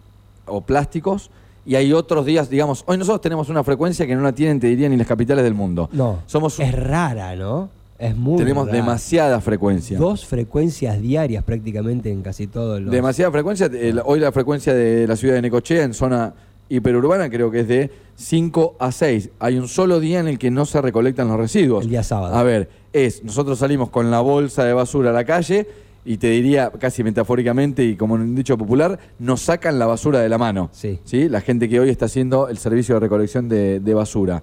o 0.47 0.61
plásticos 0.63 1.31
y 1.67 1.75
hay 1.75 1.93
otros 1.93 2.25
días, 2.25 2.49
digamos, 2.49 2.83
hoy 2.87 2.97
nosotros 2.97 3.21
tenemos 3.21 3.51
una 3.51 3.63
frecuencia 3.63 4.07
que 4.07 4.17
no 4.17 4.23
la 4.23 4.33
tienen, 4.33 4.59
te 4.59 4.67
diría, 4.69 4.89
ni 4.89 4.97
las 4.97 5.07
capitales 5.07 5.45
del 5.45 5.53
mundo. 5.55 5.91
No. 5.93 6.21
Somos 6.27 6.59
un- 6.59 6.65
Es 6.65 6.73
rara, 6.75 7.37
¿no? 7.37 7.69
Es 7.99 8.17
muy 8.17 8.39
tenemos 8.39 8.71
demasiada 8.71 9.41
frecuencia. 9.41 9.99
Dos 9.99 10.25
frecuencias 10.25 11.03
diarias 11.03 11.43
prácticamente 11.43 12.13
en 12.13 12.23
casi 12.23 12.47
todos 12.47 12.81
los. 12.81 12.93
Demasiada 12.93 13.33
frecuencia. 13.33 13.69
Eh, 13.73 13.93
Hoy 14.05 14.21
la 14.21 14.31
frecuencia 14.31 14.73
de 14.73 15.07
la 15.09 15.17
ciudad 15.17 15.35
de 15.35 15.43
Necochea 15.43 15.83
en 15.83 15.95
zona 15.95 16.33
hiperurbana 16.69 17.29
creo 17.29 17.51
que 17.51 17.61
es 17.61 17.69
de 17.69 17.91
5 18.15 18.77
a 18.79 18.93
6. 18.93 19.31
Hay 19.41 19.59
un 19.59 19.67
solo 19.67 19.99
día 19.99 20.21
en 20.21 20.29
el 20.29 20.39
que 20.39 20.51
no 20.51 20.65
se 20.65 20.81
recolectan 20.81 21.27
los 21.27 21.39
residuos. 21.39 21.85
El 21.85 21.91
día 21.91 22.05
sábado. 22.05 22.37
A 22.37 22.43
ver, 22.45 22.69
es, 22.93 23.25
nosotros 23.25 23.59
salimos 23.59 23.91
con 23.91 24.13
la 24.13 24.21
bolsa 24.21 24.65
de 24.65 24.73
basura 24.73 25.11
a 25.11 25.13
la 25.13 25.25
calle 25.25 25.67
y 26.05 26.19
te 26.19 26.31
diría 26.31 26.71
casi 26.71 27.03
metafóricamente 27.03 27.85
y 27.85 27.97
como 27.97 28.15
en 28.15 28.23
un 28.23 28.35
dicho 28.37 28.57
popular, 28.57 28.99
nos 29.19 29.43
sacan 29.43 29.79
la 29.79 29.87
basura 29.87 30.21
de 30.21 30.29
la 30.29 30.39
mano. 30.39 30.71
Sí. 30.73 31.01
La 31.29 31.41
gente 31.41 31.69
que 31.69 31.81
hoy 31.81 31.91
está 31.91 32.05
haciendo 32.05 32.49
el 32.49 32.59
servicio 32.59 32.95
de 32.95 33.01
recolección 33.01 33.49
de, 33.49 33.81
de 33.81 33.95
basura. 33.95 34.43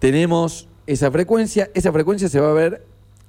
Tenemos 0.00 0.68
esa 0.88 1.10
frecuencia, 1.10 1.70
esa 1.74 1.92
frecuencia 1.92 2.28
se 2.28 2.40
va 2.40 2.50
a 2.50 2.54
ver 2.54 2.82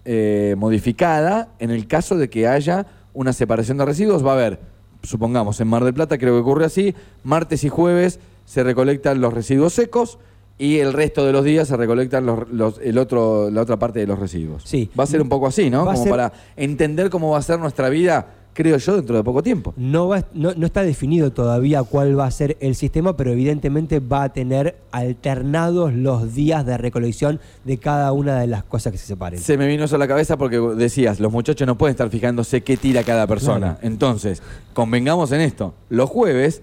eh, 0.06 0.56
modificada 0.58 1.50
en 1.60 1.72
el 1.72 1.88
caso 1.88 2.18
de 2.18 2.30
que 2.30 2.48
haya 2.48 2.86
una 3.13 3.34
separación 3.34 3.78
de 3.78 3.86
residuos. 3.86 4.25
Va 4.25 4.32
a 4.32 4.36
haber, 4.36 4.60
supongamos, 5.04 5.60
en 5.60 5.68
Mar 5.68 5.84
del 5.84 5.94
Plata 5.94 6.18
creo 6.18 6.34
que 6.36 6.39
ocurre 6.42 6.66
así, 6.66 6.96
martes 7.24 7.63
y 7.63 7.70
jueves 7.70 8.20
se 8.46 8.63
recolectan 8.63 9.22
los 9.22 9.34
residuos 9.34 9.74
secos 9.74 10.18
y 10.58 10.80
el 10.80 10.94
resto 10.94 11.25
de 11.25 11.32
los 11.34 11.44
días 11.44 11.68
se 11.68 11.78
recolectan 11.78 12.25
los, 12.25 12.50
los- 12.50 12.80
el 12.84 12.98
otro, 12.98 13.50
la 13.51 13.62
otra 13.62 13.78
parte 13.78 14.00
de 14.00 14.08
los 14.08 14.20
residuos. 14.20 14.63
Sí. 14.66 14.89
Va 15.00 15.04
a 15.04 15.08
ser 15.08 15.22
un 15.22 15.30
poco 15.30 15.48
así, 15.48 15.70
¿no? 15.70 15.86
Como 15.86 15.98
ser- 16.01 16.10
para 16.10 16.34
entender 16.56 17.10
cómo 17.10 17.32
va 17.32 17.38
a 17.39 17.42
ser 17.42 17.60
nuestra 17.60 17.89
vida, 17.89 18.25
creo 18.60 18.75
yo, 18.75 18.98
dentro 18.98 19.16
de 19.16 19.24
poco 19.24 19.42
tiempo. 19.42 19.74
No, 19.78 20.10
va- 20.10 20.25
no, 20.34 20.54
no 20.54 20.66
está 20.66 20.84
definido 20.84 21.32
todavía 21.32 21.82
cuál 21.84 22.20
va 22.20 22.25
a 22.25 22.32
ser 22.32 22.58
el 22.60 22.75
sistema, 22.75 23.16
pero 23.16 23.32
evidentemente 23.32 24.01
va 24.01 24.24
a 24.24 24.34
tener 24.34 24.75
alternados 24.92 25.94
los 25.94 26.36
días 26.36 26.66
de 26.66 26.78
recolección 26.78 27.39
de 27.63 27.78
cada 27.78 28.12
una 28.12 28.38
de 28.42 28.48
las 28.48 28.66
cosas 28.66 28.92
que 28.92 28.98
se 28.98 29.06
separen. 29.08 29.39
Se 29.39 29.58
me 29.58 29.66
vino 29.66 29.86
eso 29.86 29.96
a 29.96 30.00
la 30.00 30.10
cabeza 30.10 30.36
porque 30.38 30.60
decías, 30.75 31.22
los 31.22 31.32
muchachos 31.32 31.66
no 31.66 31.78
pueden 31.78 31.94
estar 31.94 32.10
fijándose 32.10 32.60
qué 32.62 32.75
tira 32.75 33.04
cada 33.04 33.28
persona. 33.28 33.75
Claro. 33.75 33.80
Entonces, 33.88 34.44
convengamos 34.74 35.32
en 35.32 35.39
esto. 35.39 35.74
Los 35.88 36.10
jueves, 36.10 36.62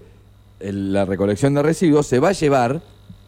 el- 0.59 0.93
la 0.93 1.05
recolección 1.05 1.55
de 1.55 1.63
residuos 1.63 2.05
se 2.05 2.19
va 2.19 2.29
a 2.29 2.33
llevar, 2.33 2.79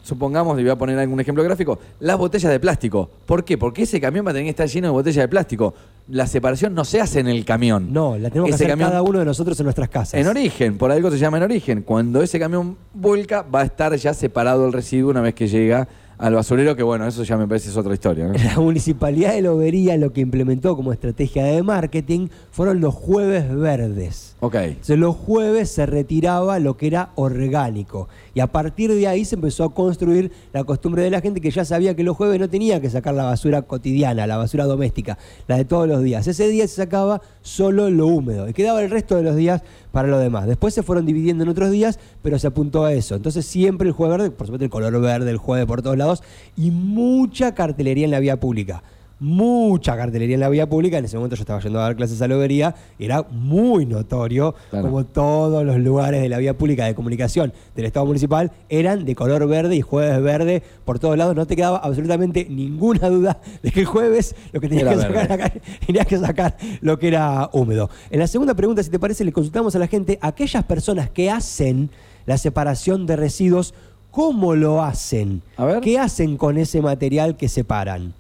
supongamos, 0.04 0.60
y 0.60 0.62
voy 0.62 0.72
a 0.72 0.78
poner 0.78 1.00
algún 1.00 1.20
ejemplo 1.20 1.44
gráfico, 1.44 1.80
las 2.00 2.18
botellas 2.20 2.52
de 2.52 2.60
plástico. 2.60 3.10
¿Por 3.26 3.44
qué? 3.44 3.58
Porque 3.58 3.82
ese 3.84 4.00
camión 4.00 4.26
va 4.26 4.30
a 4.30 4.34
tener 4.34 4.46
que 4.46 4.52
estar 4.52 4.68
lleno 4.68 4.88
de 4.90 4.92
botellas 4.92 5.24
de 5.24 5.28
plástico. 5.28 5.74
La 6.10 6.26
separación 6.26 6.74
no 6.74 6.86
se 6.86 7.00
hace 7.00 7.20
en 7.20 7.28
el 7.28 7.46
camión. 7.46 7.94
No, 7.94 8.18
la 8.18 8.30
tenemos 8.30 8.50
que 8.50 8.56
hacer 8.56 8.68
camión- 8.68 8.90
cada 8.90 9.02
uno 9.04 9.20
de 9.20 9.26
nosotros 9.26 9.60
en 9.60 9.66
nuestras 9.66 9.90
casas. 9.90 10.16
En 10.20 10.28
origen, 10.28 10.78
por 10.78 10.92
algo 10.92 11.12
se 11.12 11.20
llama 11.20 11.38
en 11.38 11.44
origen. 11.44 11.84
Cuando 11.84 12.22
ese 12.24 12.40
camión 12.40 12.78
vuelca, 12.94 13.44
va 13.44 13.62
a 13.62 13.66
estar 13.66 13.96
ya 13.96 14.14
separado 14.14 14.66
el 14.66 14.74
residuo 14.74 15.12
una 15.12 15.22
vez 15.22 15.36
que 15.36 15.48
llega 15.48 15.88
al 16.18 16.34
basurero, 16.34 16.76
que 16.76 16.84
bueno, 16.84 17.08
eso 17.08 17.24
ya 17.24 17.38
me 17.38 17.48
parece 17.48 17.70
es 17.70 17.78
otra 17.78 17.94
historia. 17.94 18.28
¿no? 18.28 18.34
La 18.44 18.60
municipalidad 18.60 19.34
de 19.34 19.42
Lobería 19.42 19.96
lo 19.98 20.12
que 20.12 20.20
implementó 20.20 20.76
como 20.76 20.92
estrategia 20.92 21.46
de 21.46 21.64
marketing 21.64 22.28
fueron 22.52 22.82
los 22.82 22.94
jueves 22.94 23.56
verdes. 23.56 24.36
Ok. 24.42 24.56
Entonces, 24.56 24.98
los 24.98 25.16
jueves 25.16 25.70
se 25.72 25.86
retiraba 25.86 26.60
lo 26.60 26.76
que 26.76 26.88
era 26.88 27.12
orgánico. 27.16 28.10
Y 28.34 28.40
a 28.40 28.48
partir 28.48 28.94
de 28.94 29.08
ahí 29.08 29.26
se 29.26 29.36
empezó 29.36 29.64
a 29.64 29.74
construir 29.74 30.32
la 30.54 30.64
costumbre 30.64 31.04
de 31.04 31.10
la 31.10 31.22
gente 31.22 31.42
que 31.42 31.52
ya 31.52 31.66
sabía 31.66 31.96
que 31.96 32.04
los 32.04 32.16
jueves 32.16 32.40
no 32.40 32.50
tenía 32.50 32.80
que 32.82 32.90
sacar 32.90 33.14
la 33.14 33.24
basura 33.24 33.62
cotidiana, 33.64 34.28
la 34.28 34.38
basura 34.38 34.66
doméstica, 34.66 35.18
la 35.48 35.58
de 35.58 35.66
todos 35.66 35.88
los 35.88 36.04
días. 36.04 36.28
Ese 36.28 36.48
día 36.48 36.68
se 36.68 36.76
sacaba 36.76 37.22
solo 37.42 37.90
lo 37.90 38.08
húmedo 38.08 38.48
y 38.48 38.54
quedaba 38.54 38.82
el 38.82 38.90
resto 38.90 39.16
de 39.16 39.24
los 39.24 39.36
días 39.36 39.62
para 39.92 40.08
lo 40.08 40.20
demás. 40.20 40.48
Después 40.48 40.74
se 40.74 40.84
fueron 40.84 41.06
dividiendo 41.06 41.44
en 41.44 41.50
otros 41.50 41.72
días, 41.72 42.00
pero 42.22 42.38
se 42.40 42.48
apuntó 42.48 42.86
a 42.86 42.94
eso. 42.94 43.16
Entonces 43.16 43.46
siempre 43.46 43.88
el 43.88 43.94
jueves 43.94 44.18
verde, 44.18 44.32
por 44.32 44.48
supuesto 44.48 44.66
el 44.66 44.72
color 44.72 45.00
verde, 45.02 45.30
el 45.32 45.38
jueves 45.38 45.66
por 45.66 45.82
todos 45.82 45.98
lados, 45.98 46.24
y 46.56 46.72
mucha 46.72 47.56
cartelería 47.56 48.06
en 48.06 48.12
la 48.12 48.20
vía 48.20 48.40
pública 48.40 48.84
mucha 49.20 49.98
cartelería 49.98 50.36
en 50.36 50.40
la 50.40 50.50
vía 50.50 50.68
pública. 50.70 50.98
En 50.98 51.06
ese 51.06 51.18
momento 51.18 51.36
yo 51.36 51.42
estaba 51.42 51.60
yendo 51.60 51.80
a 51.80 51.84
dar 51.84 51.96
clases 51.96 52.22
a 52.22 52.28
lobería 52.28 52.76
era 52.98 53.24
muy 53.30 53.86
notorio 53.86 54.56
Claro. 54.70 54.86
como 54.88 55.06
todos 55.06 55.66
los 55.66 55.78
lugares 55.78 56.22
de 56.22 56.30
la 56.30 56.38
vía 56.38 56.58
pública 56.58 56.86
de 56.86 56.96
comunicación 56.96 57.52
del 57.76 57.86
Estado 57.86 58.06
municipal 58.06 58.52
eran 58.70 59.04
de 59.06 59.16
color 59.16 59.48
verde 59.48 59.76
y 59.76 59.82
jueves 59.82 60.22
verde 60.22 60.64
por 60.86 61.00
todos 61.00 61.18
lados. 61.18 61.36
No 61.36 61.46
te 61.46 61.56
quedaba 61.56 61.78
absolutamente 61.80 62.48
ninguna 62.50 63.10
duda 63.10 63.40
de 63.62 63.72
que 63.72 63.82
el 63.82 63.86
jueves 63.86 64.36
lo 64.54 64.62
que 64.62 64.70
tenías 64.70 64.88
Era 64.88 64.96
que 64.96 65.02
sacar 65.02 65.28
verde. 65.28 65.44
acá, 65.44 65.54
tenías 65.86 66.08
que 66.08 66.18
sacar 66.18 66.58
lo 66.82 66.98
que 67.00 67.08
era 67.10 67.50
húmedo. 67.54 67.90
En 68.10 68.20
la 68.20 68.28
segunda 68.28 68.54
pregunta, 68.54 68.82
si 68.84 68.90
te 68.90 69.00
parece, 69.00 69.26
le 69.26 69.32
consultamos 69.34 69.76
a 69.76 69.80
la 69.80 69.88
gente, 69.88 70.18
aquellas 70.22 70.64
personas 70.64 71.10
que 71.10 71.30
hacen 71.30 71.90
la 72.26 72.38
separación 72.38 73.06
de 73.06 73.16
residuos, 73.16 73.74
¿cómo 74.12 74.56
lo 74.56 74.82
hacen? 74.84 75.42
A 75.58 75.66
ver. 75.66 75.82
¿Qué 75.82 75.98
hacen 76.00 76.38
con 76.38 76.58
ese 76.58 76.82
material 76.82 77.36
que 77.38 77.50
separan? 77.50 78.14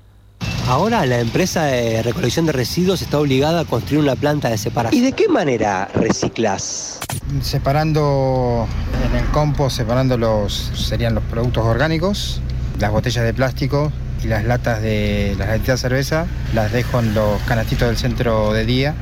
Ahora 0.69 1.03
la 1.07 1.19
empresa 1.19 1.63
de 1.63 2.03
recolección 2.03 2.45
de 2.45 2.51
residuos 2.51 3.01
está 3.01 3.17
obligada 3.17 3.61
a 3.61 3.65
construir 3.65 4.03
una 4.03 4.15
planta 4.15 4.49
de 4.49 4.57
separación. 4.59 5.01
¿Y 5.01 5.03
de 5.03 5.13
qué 5.13 5.27
manera 5.27 5.89
reciclas? 5.95 6.99
Separando 7.41 8.67
en 9.09 9.17
el 9.17 9.25
compost, 9.31 9.77
separando 9.77 10.15
los 10.15 10.71
serían 10.75 11.15
los 11.15 11.23
productos 11.23 11.65
orgánicos, 11.65 12.39
las 12.79 12.91
botellas 12.91 13.25
de 13.25 13.33
plástico 13.33 13.91
y 14.23 14.27
las 14.27 14.45
latas 14.45 14.83
de 14.83 15.35
las 15.39 15.47
latitas 15.47 15.81
de 15.81 15.89
cerveza, 15.89 16.27
las 16.53 16.71
dejo 16.71 16.99
en 16.99 17.15
los 17.15 17.41
canastitos 17.47 17.87
del 17.87 17.97
centro 17.97 18.53
de 18.53 18.63
día 18.67 18.93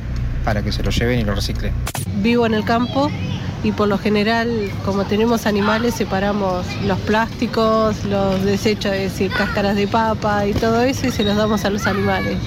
para 0.46 0.62
que 0.62 0.72
se 0.72 0.82
lo 0.82 0.88
lleven 0.88 1.20
y 1.20 1.24
lo 1.24 1.34
reciclen. 1.34 1.74
Vivo 2.22 2.46
en 2.46 2.54
el 2.54 2.64
campo 2.64 3.10
y 3.62 3.72
por 3.72 3.88
lo 3.88 3.98
general, 3.98 4.70
como 4.84 5.04
tenemos 5.04 5.46
animales, 5.46 5.94
separamos 5.94 6.64
los 6.84 6.98
plásticos, 7.00 8.04
los 8.04 8.44
desechos, 8.44 8.92
es 8.92 9.12
decir, 9.12 9.30
cáscaras 9.32 9.76
de 9.76 9.88
papa 9.88 10.46
y 10.46 10.52
todo 10.52 10.82
eso 10.82 11.06
y 11.06 11.10
se 11.10 11.24
los 11.24 11.36
damos 11.36 11.64
a 11.64 11.70
los 11.70 11.86
animales. 11.86 12.38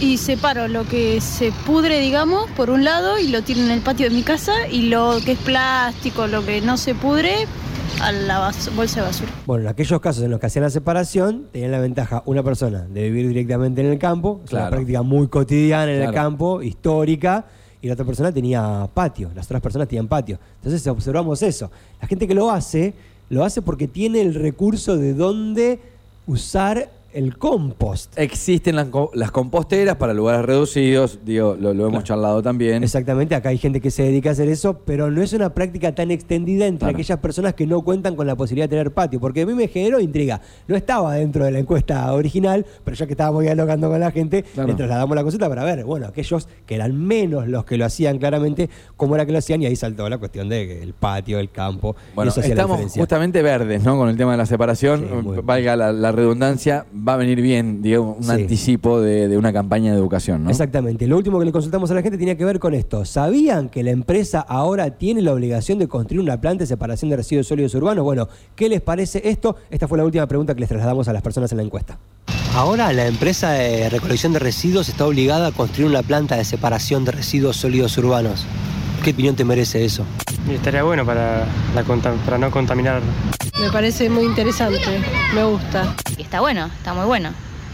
Y 0.00 0.18
separo 0.18 0.66
lo 0.66 0.84
que 0.84 1.20
se 1.20 1.52
pudre, 1.64 2.00
digamos, 2.00 2.50
por 2.50 2.70
un 2.70 2.82
lado 2.82 3.18
y 3.18 3.28
lo 3.28 3.42
tiro 3.42 3.60
en 3.60 3.70
el 3.70 3.80
patio 3.80 4.08
de 4.08 4.14
mi 4.14 4.22
casa 4.22 4.66
y 4.68 4.88
lo 4.88 5.18
que 5.24 5.32
es 5.32 5.38
plástico, 5.38 6.26
lo 6.26 6.44
que 6.44 6.60
no 6.60 6.76
se 6.76 6.94
pudre, 6.96 7.46
a 8.00 8.10
la 8.10 8.50
bolsa 8.74 9.00
de 9.00 9.06
basura. 9.06 9.30
Bueno, 9.46 9.62
en 9.62 9.68
aquellos 9.68 10.00
casos 10.00 10.24
en 10.24 10.30
los 10.30 10.40
que 10.40 10.46
hacían 10.46 10.64
la 10.64 10.70
separación, 10.70 11.46
tenían 11.52 11.70
la 11.70 11.78
ventaja 11.78 12.22
una 12.26 12.42
persona 12.42 12.80
de 12.80 13.02
vivir 13.02 13.28
directamente 13.28 13.80
en 13.80 13.88
el 13.88 13.98
campo, 13.98 14.40
es 14.44 14.52
una 14.52 14.70
práctica 14.70 15.02
muy 15.02 15.28
cotidiana 15.28 15.92
en 15.92 16.02
el 16.02 16.12
campo, 16.12 16.62
histórica, 16.62 17.46
y 17.82 17.88
la 17.88 17.94
otra 17.94 18.06
persona 18.06 18.32
tenía 18.32 18.88
patio, 18.94 19.30
las 19.34 19.46
otras 19.46 19.60
personas 19.60 19.88
tenían 19.88 20.06
patio. 20.06 20.38
Entonces 20.56 20.86
observamos 20.86 21.42
eso. 21.42 21.68
La 22.00 22.06
gente 22.06 22.28
que 22.28 22.34
lo 22.34 22.48
hace, 22.48 22.94
lo 23.28 23.44
hace 23.44 23.60
porque 23.60 23.88
tiene 23.88 24.20
el 24.20 24.34
recurso 24.34 24.96
de 24.96 25.14
dónde 25.14 25.80
usar 26.28 26.88
el 27.12 27.36
compost. 27.38 28.16
Existen 28.18 28.76
las, 28.76 28.88
las 29.14 29.30
composteras 29.30 29.96
para 29.96 30.14
lugares 30.14 30.44
reducidos, 30.44 31.18
digo, 31.24 31.56
lo, 31.58 31.74
lo 31.74 31.86
hemos 31.88 32.04
charlado 32.04 32.42
también. 32.42 32.82
Exactamente, 32.82 33.34
acá 33.34 33.50
hay 33.50 33.58
gente 33.58 33.80
que 33.80 33.90
se 33.90 34.02
dedica 34.02 34.30
a 34.30 34.32
hacer 34.32 34.48
eso, 34.48 34.78
pero 34.84 35.10
no 35.10 35.22
es 35.22 35.32
una 35.32 35.52
práctica 35.54 35.94
tan 35.94 36.10
extendida 36.10 36.66
entre 36.66 36.86
Claro. 36.86 36.96
aquellas 36.96 37.18
personas 37.18 37.54
que 37.54 37.66
no 37.66 37.82
cuentan 37.82 38.16
con 38.16 38.26
la 38.26 38.34
posibilidad 38.36 38.64
de 38.68 38.76
tener 38.76 38.92
patio, 38.92 39.20
porque 39.20 39.42
a 39.42 39.46
mí 39.46 39.54
me 39.54 39.68
generó 39.68 40.00
intriga. 40.00 40.40
No 40.66 40.74
estaba 40.76 41.14
dentro 41.14 41.44
de 41.44 41.50
la 41.52 41.58
encuesta 41.58 42.12
original, 42.12 42.66
pero 42.84 42.96
ya 42.96 43.06
que 43.06 43.12
estábamos 43.12 43.42
dialogando 43.42 43.88
con 43.88 44.00
la 44.00 44.10
gente, 44.10 44.42
Claro. 44.42 44.68
le 44.68 44.74
trasladamos 44.74 45.14
la 45.14 45.22
consulta 45.22 45.48
para 45.48 45.64
ver, 45.64 45.84
bueno, 45.84 46.06
aquellos 46.06 46.48
que 46.66 46.74
eran 46.74 46.96
menos 46.96 47.46
los 47.48 47.64
que 47.64 47.76
lo 47.76 47.84
hacían 47.84 48.18
claramente, 48.18 48.68
cómo 48.96 49.14
era 49.14 49.26
que 49.26 49.32
lo 49.32 49.38
hacían, 49.38 49.62
y 49.62 49.66
ahí 49.66 49.76
saltó 49.76 50.08
la 50.08 50.18
cuestión 50.18 50.48
de 50.48 50.82
el 50.82 50.94
patio, 50.94 51.38
el 51.38 51.50
campo, 51.50 51.94
Bueno, 52.14 52.30
eso 52.30 52.40
estamos 52.40 52.92
justamente 52.92 53.42
verdes, 53.42 53.82
¿no? 53.84 53.96
Con 53.96 54.08
el 54.08 54.16
tema 54.16 54.32
de 54.32 54.38
la 54.38 54.46
separación, 54.46 55.00
Sí, 55.34 55.40
valga 55.44 55.76
la, 55.76 55.92
la 55.92 56.12
redundancia, 56.12 56.86
va 57.06 57.14
a 57.14 57.16
venir 57.16 57.40
bien, 57.42 57.82
digamos, 57.82 58.16
un 58.18 58.24
Sí. 58.24 58.30
anticipo 58.30 59.00
de, 59.00 59.28
de 59.28 59.36
una 59.38 59.52
campaña 59.52 59.92
de 59.92 59.98
educación, 59.98 60.44
¿no? 60.44 60.50
Exactamente. 60.50 61.06
Lo 61.06 61.16
último 61.16 61.38
que 61.38 61.44
le 61.46 61.52
consultamos 61.52 61.90
a 61.90 61.94
la 61.94 62.02
gente 62.02 62.18
tenía 62.18 62.36
que 62.36 62.44
ver 62.44 62.58
con 62.60 62.74
esto. 62.74 63.04
¿Sabían 63.04 63.68
que 63.68 63.82
la 63.82 63.90
empresa 63.90 64.40
ahora 64.40 64.90
tiene 64.98 65.20
la 65.22 65.32
obligación 65.32 65.78
de 65.78 65.88
construir 65.88 66.20
una 66.20 66.40
planta 66.40 66.62
de 66.62 66.66
separación 66.68 67.10
de 67.10 67.16
residuos 67.16 67.46
sólidos 67.48 67.74
urbanos? 67.74 68.04
Bueno, 68.04 68.28
¿qué 68.54 68.68
les 68.68 68.80
parece 68.80 69.22
esto? 69.28 69.56
Esta 69.70 69.88
fue 69.88 69.98
la 69.98 70.04
última 70.04 70.26
pregunta 70.26 70.54
que 70.54 70.60
les 70.60 70.68
trasladamos 70.68 71.08
a 71.08 71.12
las 71.12 71.22
personas 71.22 71.50
en 71.52 71.58
la 71.58 71.64
encuesta. 71.64 71.98
Ahora 72.54 72.92
la 72.92 73.06
empresa 73.06 73.52
de 73.52 73.88
recolección 73.88 74.32
de 74.34 74.38
residuos 74.38 74.88
está 74.88 75.06
obligada 75.06 75.48
a 75.48 75.52
construir 75.52 75.88
una 75.88 76.02
planta 76.02 76.36
de 76.36 76.44
separación 76.44 77.04
de 77.04 77.12
residuos 77.12 77.56
sólidos 77.56 77.96
urbanos. 77.98 78.44
¿Qué 79.02 79.10
opinión 79.10 79.34
te 79.34 79.44
merece 79.44 79.84
eso? 79.84 80.06
Y 80.48 80.54
estaría 80.54 80.84
bueno 80.84 81.04
para, 81.04 81.44
la 81.74 81.82
para 82.24 82.38
no 82.38 82.52
contaminar. 82.52 83.02
Me 83.58 83.68
parece 83.70 84.08
muy 84.08 84.24
interesante, 84.24 84.78
me 85.34 85.42
gusta. 85.42 85.96
Está 86.18 86.40
bueno, 86.40 86.66
está 86.66 86.94
muy 86.94 87.06
bueno. 87.06 87.30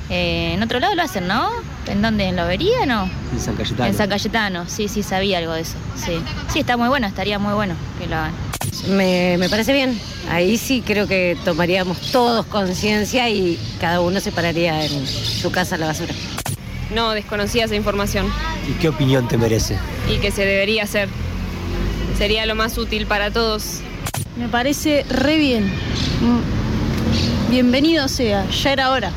Eh, 0.09 0.53
en 0.55 0.63
otro 0.63 0.81
lado 0.81 0.95
lo 0.95 1.03
hacen, 1.03 1.29
¿no? 1.29 1.51
¿En 1.87 2.01
dónde? 2.01 2.29
¿En 2.29 2.37
la 2.37 2.45
Lobería 2.45 2.87
no? 2.87 3.11
En 3.31 3.41
San 3.41 3.57
Cayetano. 3.57 3.87
En 3.91 3.95
San 3.95 4.09
Cayetano, 4.09 4.65
sí, 4.69 4.89
sí, 4.89 5.03
sabía 5.03 5.37
algo 5.37 5.53
de 5.53 5.61
eso. 5.61 5.77
Sí, 5.97 6.19
sí 6.51 6.61
está 6.61 6.79
muy 6.79 6.89
bueno, 6.89 7.07
estaría 7.07 7.39
muy 7.39 7.53
bueno 7.53 7.75
que 7.99 8.07
lo 8.07 8.17
hagan. 8.17 8.33
Me, 8.89 9.37
me 9.39 9.51
parece 9.51 9.75
bien. 9.75 10.01
Ahí 10.31 10.57
sí 10.57 10.83
creo 10.85 11.07
que 11.07 11.37
tomaríamos 11.45 12.11
todos 12.11 12.47
conciencia 12.47 13.29
y 13.29 13.59
cada 13.81 14.01
uno 14.01 14.21
separaría 14.21 14.83
en 14.83 15.07
su 15.07 15.51
casa 15.51 15.77
la 15.77 15.89
basura. 15.89 16.15
No, 16.95 17.11
desconocía 17.11 17.67
esa 17.67 17.75
información 17.75 18.27
¿Y 18.69 18.73
qué 18.81 18.89
opinión 18.89 19.29
te 19.29 19.37
merece? 19.37 19.79
y 20.11 20.19
que 20.19 20.31
se 20.31 20.45
debería 20.45 20.85
hacer. 20.85 21.09
Sería 22.17 22.47
lo 22.47 22.55
más 22.55 22.79
útil 22.79 23.07
para 23.07 23.31
todos. 23.31 23.81
Me 24.37 24.49
parece 24.49 25.05
re 25.09 25.37
bien. 25.37 25.67
Mm. 25.67 27.51
Bienvenido 27.51 28.09
sea, 28.09 28.49
ya 28.49 28.73
era 28.73 28.91
hora. 28.91 29.11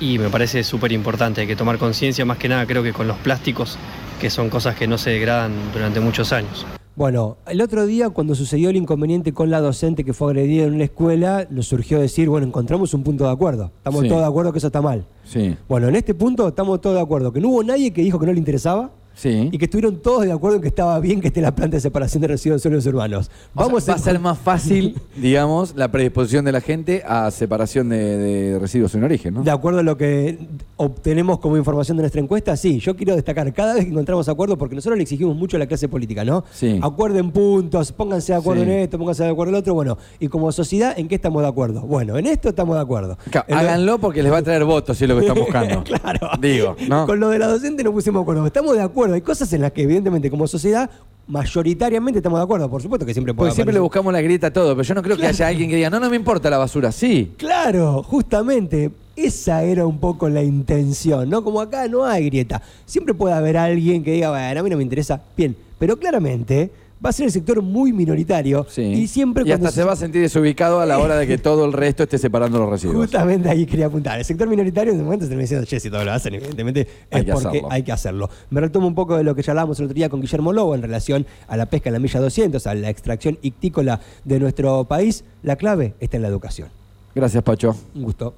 Y 0.00 0.18
me 0.18 0.30
parece 0.30 0.64
súper 0.64 0.92
importante, 0.92 1.42
hay 1.42 1.46
que 1.46 1.56
tomar 1.56 1.76
conciencia 1.78 2.24
más 2.24 2.38
que 2.38 2.48
nada 2.48 2.66
creo 2.66 2.82
que 2.82 2.92
con 2.92 3.06
los 3.06 3.18
plásticos, 3.18 3.76
que 4.20 4.30
son 4.30 4.48
cosas 4.48 4.74
que 4.76 4.86
no 4.86 4.96
se 4.96 5.10
degradan 5.10 5.52
durante 5.74 6.00
muchos 6.00 6.32
años. 6.32 6.64
Bueno, 6.96 7.36
el 7.46 7.60
otro 7.62 7.86
día 7.86 8.10
cuando 8.10 8.34
sucedió 8.34 8.68
el 8.68 8.76
inconveniente 8.76 9.32
con 9.32 9.48
la 9.50 9.60
docente 9.60 10.04
que 10.04 10.12
fue 10.12 10.28
agredida 10.32 10.64
en 10.64 10.74
una 10.74 10.84
escuela, 10.84 11.46
nos 11.48 11.66
surgió 11.66 11.98
decir, 12.00 12.28
bueno, 12.28 12.46
encontramos 12.46 12.92
un 12.94 13.02
punto 13.02 13.24
de 13.24 13.30
acuerdo. 13.30 13.70
Estamos 13.78 14.02
Sí. 14.02 14.08
todos 14.08 14.20
de 14.20 14.26
acuerdo 14.26 14.52
que 14.52 14.58
eso 14.58 14.66
está 14.66 14.82
mal. 14.82 15.06
Sí. 15.24 15.56
Bueno, 15.68 15.88
en 15.88 15.96
este 15.96 16.14
punto 16.14 16.48
estamos 16.48 16.80
todos 16.80 16.96
de 16.96 17.02
acuerdo, 17.02 17.32
que 17.32 17.40
no 17.40 17.48
hubo 17.48 17.62
nadie 17.62 17.92
que 17.92 18.02
dijo 18.02 18.18
que 18.18 18.26
no 18.26 18.32
le 18.32 18.38
interesaba. 18.38 18.90
Sí. 19.14 19.48
Y 19.52 19.58
que 19.58 19.66
estuvieron 19.66 20.00
todos 20.00 20.24
de 20.24 20.32
acuerdo 20.32 20.56
en 20.56 20.62
que 20.62 20.68
estaba 20.68 20.98
bien 21.00 21.20
que 21.20 21.28
esté 21.28 21.40
la 21.42 21.54
planta 21.54 21.76
de 21.76 21.80
separación 21.80 22.22
de 22.22 22.28
residuos 22.28 22.62
sólidos 22.62 22.86
urbanos. 22.86 23.30
Vamos 23.52 23.88
va 23.88 23.94
a 23.94 23.98
ser 23.98 24.18
más 24.18 24.38
fácil, 24.38 24.96
digamos, 25.16 25.74
la 25.76 25.90
predisposición 25.90 26.44
de 26.44 26.52
la 26.52 26.60
gente 26.60 27.02
a 27.06 27.30
separación 27.30 27.88
de, 27.90 28.16
de 28.16 28.58
residuos 28.58 28.94
en 28.94 29.04
origen, 29.04 29.34
¿no? 29.34 29.42
De 29.42 29.50
acuerdo 29.50 29.80
a 29.80 29.82
lo 29.82 29.96
que 29.98 30.38
obtenemos 30.76 31.38
como 31.38 31.56
información 31.58 31.96
de 31.98 32.02
nuestra 32.04 32.20
encuesta, 32.20 32.56
sí, 32.56 32.78
yo 32.80 32.96
quiero 32.96 33.14
destacar 33.14 33.52
cada 33.52 33.74
vez 33.74 33.84
que 33.84 33.90
encontramos 33.90 34.28
acuerdo, 34.28 34.56
porque 34.56 34.74
nosotros 34.74 34.96
le 34.96 35.02
exigimos 35.02 35.36
mucho 35.36 35.56
a 35.56 35.60
la 35.60 35.66
clase 35.66 35.88
política, 35.88 36.24
¿no? 36.24 36.44
Sí. 36.52 36.78
Acuerden 36.82 37.30
puntos, 37.30 37.92
pónganse 37.92 38.32
de 38.32 38.38
acuerdo 38.38 38.64
Sí. 38.64 38.70
en 38.70 38.76
esto, 38.78 38.98
pónganse 38.98 39.24
de 39.24 39.30
acuerdo 39.30 39.50
en 39.50 39.54
el 39.56 39.60
otro, 39.60 39.74
bueno, 39.74 39.98
y 40.18 40.28
como 40.28 40.50
sociedad, 40.52 40.98
¿en 40.98 41.08
qué 41.08 41.16
estamos 41.16 41.42
de 41.42 41.48
acuerdo? 41.48 41.82
Bueno, 41.82 42.16
en 42.16 42.26
esto 42.26 42.48
estamos 42.48 42.76
de 42.76 42.82
acuerdo. 42.82 43.18
En 43.26 43.54
lo- 43.54 43.56
Háganlo 43.60 43.98
porque 43.98 44.22
les 44.22 44.32
va 44.32 44.38
a 44.38 44.42
traer 44.42 44.64
votos, 44.64 44.96
si 44.96 45.04
es 45.04 45.10
lo 45.10 45.16
que 45.18 45.26
están 45.26 45.38
buscando. 45.44 45.84
claro. 45.84 46.30
Digo, 46.40 46.76
¿no? 46.88 47.06
Con 47.06 47.20
lo 47.20 47.28
de 47.28 47.38
la 47.38 47.48
docente 47.48 47.84
nos 47.84 47.92
pusimos 47.92 48.20
de 48.20 48.22
acuerdo. 48.22 48.46
Estamos 48.46 48.74
de 48.74 48.82
acuerdo. 48.82 48.99
Hay 49.08 49.22
cosas 49.22 49.52
en 49.52 49.62
las 49.62 49.72
que, 49.72 49.82
evidentemente, 49.82 50.30
como 50.30 50.46
sociedad, 50.46 50.90
mayoritariamente 51.26 52.18
estamos 52.18 52.38
de 52.38 52.44
acuerdo. 52.44 52.68
Por 52.68 52.82
supuesto 52.82 53.06
que 53.06 53.12
siempre 53.12 53.32
puede 53.32 53.48
Porque 53.48 53.54
siempre 53.54 53.72
le 53.72 53.80
buscamos 53.80 54.12
la 54.12 54.20
grieta 54.20 54.48
a 54.48 54.52
todo, 54.52 54.74
pero 54.74 54.82
yo 54.82 54.94
no 54.94 55.02
creo 55.02 55.16
que 55.16 55.26
haya 55.26 55.46
alguien 55.46 55.70
que 55.70 55.76
diga, 55.76 55.90
no, 55.90 56.00
no 56.00 56.10
me 56.10 56.16
importa 56.16 56.50
la 56.50 56.58
basura. 56.58 56.92
Sí. 56.92 57.32
Claro, 57.36 58.02
justamente. 58.02 58.90
Esa 59.16 59.62
era 59.64 59.86
un 59.86 59.98
poco 59.98 60.28
la 60.28 60.42
intención, 60.42 61.28
¿no? 61.28 61.44
Como 61.44 61.60
acá 61.60 61.86
no 61.88 62.04
hay 62.04 62.26
grieta. 62.26 62.62
Siempre 62.86 63.12
puede 63.12 63.34
haber 63.34 63.56
alguien 63.56 64.02
que 64.02 64.12
diga, 64.12 64.30
bueno, 64.30 64.60
a 64.60 64.62
mí 64.62 64.70
no 64.70 64.76
me 64.76 64.82
interesa. 64.82 65.20
Bien, 65.36 65.54
pero 65.78 65.98
claramente 65.98 66.70
va 67.04 67.10
a 67.10 67.12
ser 67.12 67.26
el 67.26 67.32
sector 67.32 67.62
muy 67.62 67.92
minoritario. 67.92 68.66
Y 68.76 69.06
siempre 69.06 69.44
Y 69.46 69.52
hasta 69.52 69.70
se 69.70 69.84
va 69.84 69.92
a 69.92 69.96
sentir 69.96 70.20
desubicado 70.20 70.80
a 70.80 70.86
la 70.86 70.98
hora 70.98 71.16
de 71.16 71.26
que 71.26 71.38
todo 71.38 71.64
el 71.64 71.72
resto 71.72 72.02
esté 72.02 72.18
separando 72.18 72.58
los 72.58 72.68
residuos. 72.68 72.96
Justamente 72.96 73.48
ahí 73.48 73.66
quería 73.66 73.86
apuntar. 73.86 74.18
El 74.18 74.24
sector 74.24 74.48
minoritario 74.48 74.92
en 74.92 74.98
ese 74.98 75.04
momento 75.04 75.26
se 75.26 75.34
me 75.34 75.42
diciendo, 75.42 75.66
che, 75.66 75.80
si 75.80 75.90
todo 75.90 76.04
lo 76.04 76.12
hacen, 76.12 76.34
evidentemente 76.34 76.86
Hay 77.10 77.20
es 77.20 77.26
que 77.26 77.32
porque 77.32 77.48
hacerlo. 77.48 77.68
hay 77.70 77.82
que 77.82 77.92
hacerlo. 77.92 78.30
Me 78.50 78.60
retomo 78.60 78.86
un 78.86 78.94
poco 78.94 79.16
de 79.16 79.24
lo 79.24 79.34
que 79.34 79.42
ya 79.42 79.52
hablábamos 79.52 79.78
el 79.78 79.86
otro 79.86 79.94
día 79.94 80.08
con 80.08 80.20
Guillermo 80.20 80.52
Lobo 80.52 80.74
en 80.74 80.82
relación 80.82 81.26
a 81.48 81.56
la 81.56 81.66
pesca 81.66 81.88
en 81.88 81.94
la 81.94 81.98
milla 81.98 82.20
200, 82.20 82.66
a 82.66 82.74
la 82.74 82.90
extracción 82.90 83.38
ictícola 83.42 84.00
de 84.24 84.38
nuestro 84.38 84.84
país. 84.84 85.24
La 85.42 85.56
clave 85.56 85.94
está 86.00 86.16
en 86.16 86.22
la 86.22 86.28
educación. 86.28 86.68
Gracias, 87.14 87.42
Pacho. 87.42 87.74
Un 87.94 88.02
gusto. 88.02 88.34